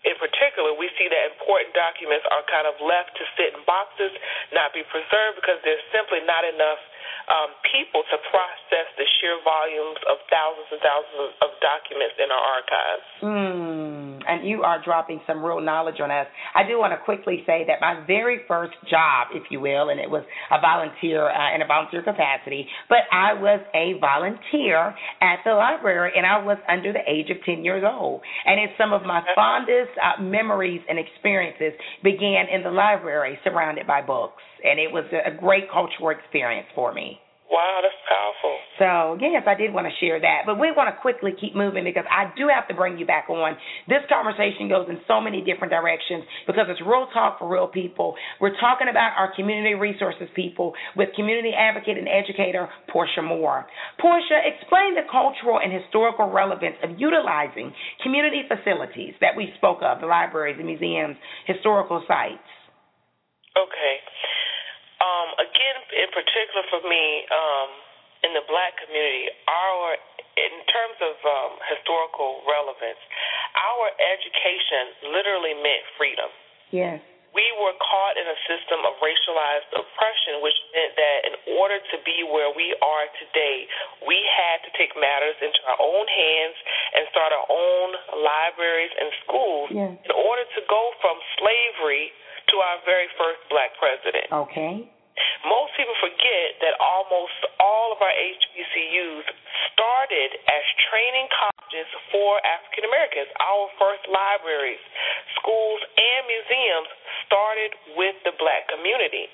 in 0.00 0.16
particular, 0.16 0.72
we 0.72 0.88
see 0.96 1.08
that 1.12 1.22
important 1.36 1.76
documents 1.76 2.24
are 2.32 2.40
kind 2.48 2.64
of 2.64 2.76
left 2.80 3.12
to 3.20 3.24
sit 3.36 3.52
in 3.52 3.60
boxes, 3.68 4.12
not 4.56 4.72
be 4.72 4.80
preserved, 4.88 5.36
because 5.36 5.60
there's 5.60 5.84
simply 5.92 6.24
not 6.24 6.40
enough 6.44 6.80
um, 7.28 7.52
people 7.68 8.02
to 8.08 8.16
process 8.32 8.88
the 8.96 9.06
sheer 9.20 9.38
volumes 9.44 10.00
of 10.08 10.18
thousands 10.32 10.68
and 10.72 10.80
thousands 10.82 11.32
of 11.44 11.50
documents 11.62 12.16
in 12.18 12.28
our 12.32 12.44
archives. 12.58 13.06
Mm, 13.22 14.24
and 14.26 14.38
you 14.48 14.64
are 14.64 14.82
dropping 14.82 15.20
some 15.28 15.44
real 15.44 15.60
knowledge 15.60 16.00
on 16.00 16.10
us. 16.10 16.26
I 16.56 16.66
do 16.66 16.78
want 16.80 16.96
to 16.96 17.00
quickly 17.04 17.44
say 17.46 17.68
that 17.68 17.78
my 17.78 18.02
very 18.06 18.42
first 18.48 18.74
job, 18.88 19.36
if 19.36 19.46
you 19.52 19.60
will, 19.60 19.92
and 19.92 20.00
it 20.00 20.10
was 20.10 20.24
a 20.50 20.58
volunteer 20.58 21.28
uh, 21.28 21.54
in 21.54 21.62
a 21.62 21.68
volunteer 21.68 22.02
capacity, 22.02 22.66
but 22.88 23.04
I 23.12 23.34
was 23.36 23.60
a 23.76 24.00
volunteer 24.00 24.96
at 25.20 25.44
the 25.44 25.52
library, 25.52 26.12
and 26.16 26.26
I 26.26 26.42
was 26.42 26.58
under 26.66 26.92
the 26.92 27.04
age 27.06 27.30
of 27.30 27.38
10 27.44 27.62
years 27.62 27.84
old. 27.86 28.22
And 28.46 28.58
it's 28.58 28.74
some 28.80 28.92
of 28.92 29.02
my 29.02 29.22
fondest 29.36 29.89
uh, 30.03 30.22
memories 30.22 30.81
and 30.88 30.98
experiences 30.98 31.72
began 32.03 32.46
in 32.53 32.62
the 32.62 32.70
library, 32.70 33.38
surrounded 33.44 33.87
by 33.87 34.03
books 34.03 34.42
and 34.64 34.79
it 34.79 34.90
was 34.90 35.05
a 35.12 35.31
great 35.38 35.70
cultural 35.70 36.11
experience 36.11 36.66
for 36.74 36.92
me. 36.92 37.18
Wow, 37.50 37.82
that's 37.82 37.98
powerful. 38.06 38.54
So, 38.78 39.18
yes, 39.18 39.42
I 39.42 39.58
did 39.58 39.74
want 39.74 39.90
to 39.90 39.94
share 39.98 40.22
that. 40.22 40.46
But 40.46 40.62
we 40.62 40.70
want 40.70 40.86
to 40.86 40.94
quickly 41.02 41.34
keep 41.34 41.58
moving 41.58 41.82
because 41.82 42.06
I 42.06 42.30
do 42.38 42.46
have 42.46 42.70
to 42.70 42.74
bring 42.78 42.94
you 42.94 43.02
back 43.04 43.26
on. 43.26 43.58
This 43.90 44.06
conversation 44.06 44.70
goes 44.70 44.86
in 44.86 45.02
so 45.10 45.18
many 45.18 45.42
different 45.42 45.74
directions 45.74 46.22
because 46.46 46.70
it's 46.70 46.80
real 46.80 47.10
talk 47.10 47.42
for 47.42 47.50
real 47.50 47.66
people. 47.66 48.14
We're 48.38 48.54
talking 48.62 48.86
about 48.86 49.18
our 49.18 49.34
community 49.34 49.74
resources 49.74 50.30
people 50.38 50.78
with 50.94 51.10
community 51.18 51.50
advocate 51.50 51.98
and 51.98 52.06
educator 52.06 52.70
Porchia 52.86 53.26
Moore. 53.26 53.66
Porchia, 53.98 54.46
explain 54.46 54.94
the 54.94 55.10
cultural 55.10 55.58
and 55.58 55.74
historical 55.74 56.30
relevance 56.30 56.78
of 56.86 57.02
utilizing 57.02 57.74
community 58.06 58.46
facilities 58.46 59.18
that 59.20 59.34
we 59.34 59.50
spoke 59.58 59.82
of, 59.82 59.98
the 60.00 60.06
libraries, 60.06 60.54
the 60.56 60.62
museums, 60.62 61.16
historical 61.50 61.98
sites. 62.06 62.46
Okay. 63.58 63.98
Um, 65.00 65.28
again, 65.40 65.76
in 65.96 66.08
particular 66.12 66.64
for 66.68 66.84
me, 66.84 67.24
um, 67.32 67.70
in 68.24 68.36
the 68.36 68.44
black 68.44 68.76
community, 68.84 69.32
our 69.48 69.96
in 70.36 70.54
terms 70.68 70.98
of 71.00 71.16
um, 71.24 71.52
historical 71.68 72.40
relevance, 72.48 73.00
our 73.56 73.92
education 73.98 75.12
literally 75.12 75.56
meant 75.56 75.84
freedom. 75.96 76.30
Yes. 76.70 77.00
We 77.30 77.46
were 77.62 77.74
caught 77.78 78.18
in 78.18 78.26
a 78.26 78.38
system 78.50 78.82
of 78.82 78.98
racialized 78.98 79.70
oppression, 79.70 80.42
which 80.42 80.58
meant 80.74 80.92
that 80.98 81.18
in 81.30 81.34
order 81.62 81.78
to 81.78 81.96
be 82.02 82.26
where 82.26 82.50
we 82.50 82.74
are 82.82 83.06
today, 83.22 83.70
we 84.02 84.18
had 84.26 84.66
to 84.66 84.70
take 84.74 84.90
matters 84.98 85.38
into 85.38 85.60
our 85.70 85.78
own 85.78 86.06
hands 86.10 86.56
and 86.98 87.06
start 87.14 87.30
our 87.30 87.46
own 87.46 87.88
libraries 88.18 88.90
and 88.98 89.08
schools 89.22 89.70
in 89.70 90.12
order 90.12 90.42
to 90.58 90.60
go 90.66 90.90
from 90.98 91.16
slavery 91.38 92.10
to 92.50 92.56
our 92.58 92.82
very 92.82 93.06
first 93.14 93.38
black 93.46 93.70
president. 93.78 94.26
Okay. 94.50 94.90
Most 95.46 95.72
people 95.76 95.96
forget 96.00 96.61
that 96.61 96.76
almost 96.80 97.38
all 97.59 97.96
of 97.96 98.00
our 98.00 98.12
HBCUs 98.12 99.26
started 99.72 100.30
as 100.48 100.64
training 100.90 101.28
colleges 101.33 101.88
for 102.12 102.40
African 102.44 102.85
Americans. 102.85 103.28
Our 103.40 103.66
first 103.80 104.04
libraries, 104.11 104.83
schools, 105.40 105.80
and 105.96 106.22
museums 106.28 106.90
started 107.30 107.72
with 107.94 108.16
the 108.26 108.35
black 108.37 108.66
community. 108.68 109.30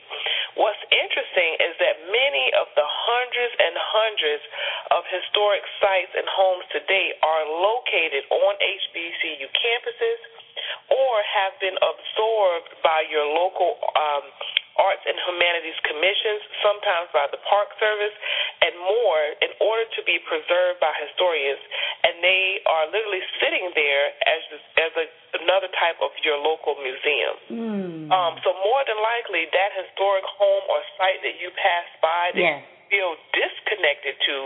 What's 0.56 0.80
interesting 0.88 1.50
is 1.60 1.74
that 1.80 1.96
many 2.08 2.48
of 2.56 2.68
the 2.76 2.84
hundreds 2.84 3.52
and 3.60 3.74
hundreds 3.76 4.44
of 4.92 5.04
historic 5.12 5.64
sites 5.80 6.12
and 6.16 6.24
homes 6.28 6.64
today 6.72 7.12
are 7.20 7.44
located 7.44 8.24
on 8.32 8.52
HBCU 8.56 9.48
campuses 9.52 10.20
or 10.88 11.12
have 11.24 11.54
been 11.60 11.76
absorbed 11.76 12.72
by 12.80 13.04
your 13.12 13.28
local 13.28 13.76
um, 13.96 14.24
arts 14.76 15.04
and 15.04 15.16
humanities 15.26 15.76
commissions, 15.84 16.40
sometimes 16.60 17.08
by 17.12 17.26
the 17.32 17.40
Park 17.48 17.72
Service, 17.80 18.14
and 18.62 18.72
more, 18.80 19.22
in 19.40 19.52
order 19.60 19.86
to 19.96 20.00
be 20.04 20.20
preserved 20.24 20.78
by 20.80 20.92
historians. 21.00 21.60
And 22.04 22.20
they 22.20 22.60
are 22.64 22.86
literally 22.92 23.24
sitting 23.40 23.72
there 23.76 24.12
as 24.24 24.40
as 24.80 24.92
a, 24.96 25.06
another 25.42 25.68
type 25.76 25.98
of 26.00 26.12
your 26.24 26.38
local 26.40 26.76
museum. 26.80 27.34
Mm. 27.50 27.96
Um, 28.12 28.32
so 28.44 28.54
more 28.62 28.82
than 28.86 28.98
likely, 29.02 29.48
that 29.50 29.70
historic 29.74 30.24
home 30.24 30.64
or 30.70 30.80
site 30.96 31.20
that 31.26 31.36
you 31.40 31.50
pass 31.56 31.88
by 31.98 32.30
that 32.36 32.40
yes. 32.40 32.62
you 32.62 32.76
feel 32.90 33.12
disconnected 33.34 34.14
to 34.14 34.36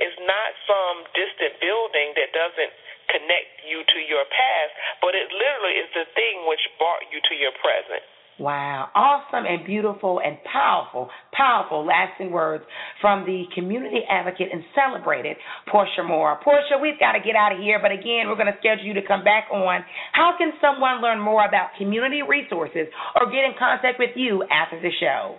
is 0.00 0.14
not 0.24 0.50
some 0.64 1.04
distant 1.12 1.60
building 1.60 2.16
that 2.16 2.32
doesn't 2.32 2.72
connect 3.12 3.66
you 3.66 3.82
to 3.84 3.98
your 4.06 4.24
past, 4.30 4.72
but 5.02 5.12
it 5.18 5.28
literally 5.34 5.76
is 5.82 5.90
the 5.92 6.06
thing 6.14 6.46
which 6.46 6.62
brought 6.78 7.02
you 7.10 7.18
to 7.18 7.34
your 7.34 7.52
present. 7.58 8.02
Wow. 8.40 8.88
Awesome 8.96 9.44
and 9.44 9.66
beautiful 9.66 10.18
and 10.24 10.38
powerful, 10.50 11.10
powerful 11.30 11.84
lasting 11.84 12.32
words 12.32 12.64
from 13.02 13.26
the 13.26 13.44
community 13.54 14.00
advocate 14.08 14.48
and 14.50 14.64
celebrated 14.74 15.36
Porchia 15.68 16.08
Moore. 16.08 16.40
Porchia, 16.40 16.80
we've 16.80 16.98
got 16.98 17.12
to 17.12 17.20
get 17.20 17.36
out 17.36 17.52
of 17.52 17.58
here, 17.58 17.78
but 17.82 17.92
again, 17.92 18.32
we're 18.32 18.40
going 18.40 18.48
to 18.48 18.56
schedule 18.58 18.86
you 18.86 18.94
to 18.94 19.06
come 19.06 19.22
back 19.22 19.44
on. 19.52 19.84
How 20.14 20.32
can 20.38 20.52
someone 20.58 21.02
learn 21.02 21.20
more 21.20 21.44
about 21.44 21.76
community 21.76 22.22
resources 22.26 22.88
or 23.14 23.26
get 23.26 23.44
in 23.44 23.52
contact 23.58 23.98
with 23.98 24.16
you 24.16 24.42
after 24.48 24.80
the 24.80 24.90
show? 24.98 25.36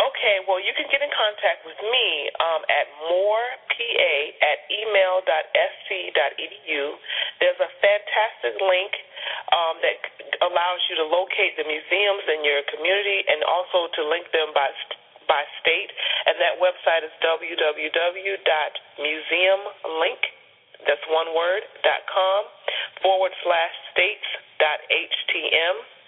Okay, 0.00 0.40
well, 0.48 0.56
you 0.56 0.72
can 0.72 0.88
get 0.88 1.04
in 1.04 1.12
contact 1.12 1.60
with 1.68 1.76
me 1.84 2.32
um, 2.40 2.64
at 2.72 2.88
moorepa 3.04 4.32
at 4.40 4.64
email.sc.edu. 4.72 6.84
There's 7.36 7.60
a 7.60 7.68
fantastic 7.84 8.56
link 8.64 8.96
um, 9.52 9.76
that 9.84 10.00
allows 10.40 10.80
you 10.88 10.96
to 11.04 11.06
locate 11.08 11.60
the 11.60 11.68
museums 11.68 12.24
in 12.32 12.40
your 12.48 12.64
community 12.72 13.28
and 13.28 13.44
also 13.44 13.92
to 13.92 14.00
link 14.08 14.24
them 14.32 14.56
by 14.56 14.72
by 15.28 15.44
state. 15.60 15.92
And 16.26 16.40
that 16.40 16.56
website 16.58 17.04
is 17.04 17.12
www.museumlink, 17.20 20.20
that's 20.88 21.04
one 21.12 21.36
word, 21.36 21.60
dot 21.84 22.08
com, 22.08 22.48
forward 23.04 23.36
slash 23.44 23.76
states 23.92 24.24
dot 24.56 24.80
htm. 24.88 25.99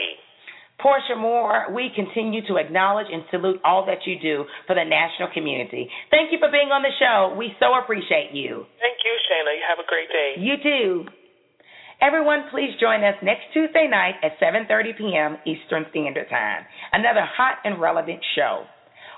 Porchia 0.98 1.20
Moore, 1.20 1.68
we 1.74 1.92
continue 1.96 2.46
to 2.48 2.58
acknowledge 2.58 3.08
and 3.12 3.24
salute 3.30 3.60
all 3.64 3.86
that 3.86 4.06
you 4.06 4.20
do 4.20 4.46
for 4.66 4.74
the 4.76 4.84
national 4.84 5.30
community. 5.34 5.90
Thank 6.10 6.32
you 6.32 6.40
for 6.40 6.50
being 6.52 6.70
on 6.70 6.82
the 6.82 6.94
show. 6.98 7.36
We 7.38 7.54
so 7.60 7.78
appreciate 7.78 8.32
you. 8.34 8.66
Thank 8.82 8.98
you, 9.06 9.14
Shana. 9.30 9.54
You 9.54 9.66
have 9.70 9.78
a 9.78 9.88
great 9.88 10.10
day. 10.10 10.34
You 10.38 10.56
too. 10.58 11.06
Everyone, 12.02 12.46
please 12.52 12.74
join 12.82 13.04
us 13.04 13.16
next 13.22 13.46
Tuesday 13.54 13.88
night 13.90 14.16
at 14.24 14.40
7:30 14.42 14.98
p.m. 14.98 15.38
Eastern 15.46 15.86
Standard 15.90 16.30
Time. 16.30 16.66
Another 16.94 17.26
hot 17.26 17.58
and 17.64 17.80
relevant 17.82 18.20
show. 18.36 18.66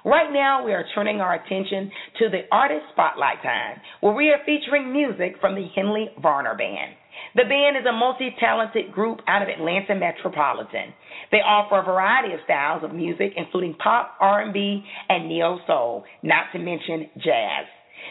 Right 0.05 0.31
now, 0.31 0.63
we 0.63 0.71
are 0.71 0.85
turning 0.95 1.19
our 1.19 1.35
attention 1.35 1.91
to 2.19 2.29
the 2.29 2.47
Artist 2.51 2.85
Spotlight 2.93 3.43
Time, 3.43 3.81
where 3.99 4.13
we 4.13 4.29
are 4.29 4.39
featuring 4.45 4.93
music 4.93 5.35
from 5.41 5.55
the 5.55 5.67
Henley 5.75 6.07
Varner 6.21 6.55
Band. 6.55 6.95
The 7.35 7.43
band 7.43 7.77
is 7.77 7.85
a 7.87 7.91
multi-talented 7.91 8.91
group 8.91 9.19
out 9.27 9.41
of 9.41 9.49
Atlanta 9.49 9.95
Metropolitan. 9.95 10.93
They 11.31 11.37
offer 11.37 11.79
a 11.79 11.83
variety 11.83 12.33
of 12.33 12.39
styles 12.45 12.83
of 12.83 12.93
music, 12.93 13.33
including 13.35 13.75
pop, 13.75 14.15
R&B, 14.19 14.83
and 15.09 15.29
neo 15.29 15.59
soul, 15.67 16.03
not 16.23 16.45
to 16.53 16.59
mention 16.59 17.09
jazz. 17.17 17.65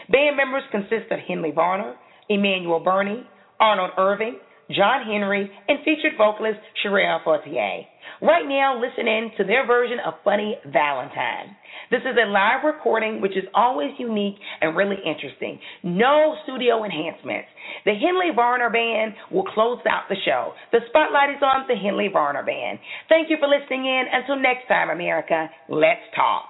Band 0.09 0.37
members 0.37 0.63
consist 0.71 1.11
of 1.11 1.19
Henley 1.27 1.51
Varner, 1.51 1.95
Emmanuel 2.29 2.79
Burney, 2.79 3.23
Arnold 3.59 3.91
Irving, 3.97 4.37
John 4.75 5.05
Henry, 5.05 5.49
and 5.67 5.79
featured 5.83 6.13
vocalist 6.17 6.59
Sherelle 6.83 7.23
Fortier. 7.23 7.85
Right 8.21 8.47
now, 8.47 8.79
listen 8.79 9.07
in 9.07 9.31
to 9.37 9.43
their 9.43 9.65
version 9.65 9.97
of 10.05 10.15
Funny 10.23 10.57
Valentine. 10.71 11.55
This 11.89 12.01
is 12.01 12.17
a 12.21 12.29
live 12.29 12.63
recording, 12.65 13.21
which 13.21 13.37
is 13.37 13.45
always 13.55 13.91
unique 13.97 14.35
and 14.61 14.75
really 14.75 14.97
interesting. 15.05 15.59
No 15.83 16.35
studio 16.43 16.83
enhancements. 16.83 17.47
The 17.85 17.93
Henley 17.93 18.35
Varner 18.35 18.69
Band 18.69 19.13
will 19.31 19.45
close 19.45 19.79
out 19.89 20.03
the 20.09 20.17
show. 20.25 20.53
The 20.71 20.79
spotlight 20.89 21.31
is 21.31 21.41
on 21.41 21.65
the 21.67 21.75
Henley 21.75 22.09
Varner 22.11 22.43
Band. 22.43 22.79
Thank 23.07 23.29
you 23.29 23.37
for 23.39 23.47
listening 23.47 23.85
in. 23.85 24.03
Until 24.11 24.35
next 24.35 24.67
time, 24.67 24.89
America, 24.89 25.49
let's 25.69 26.01
talk. 26.15 26.49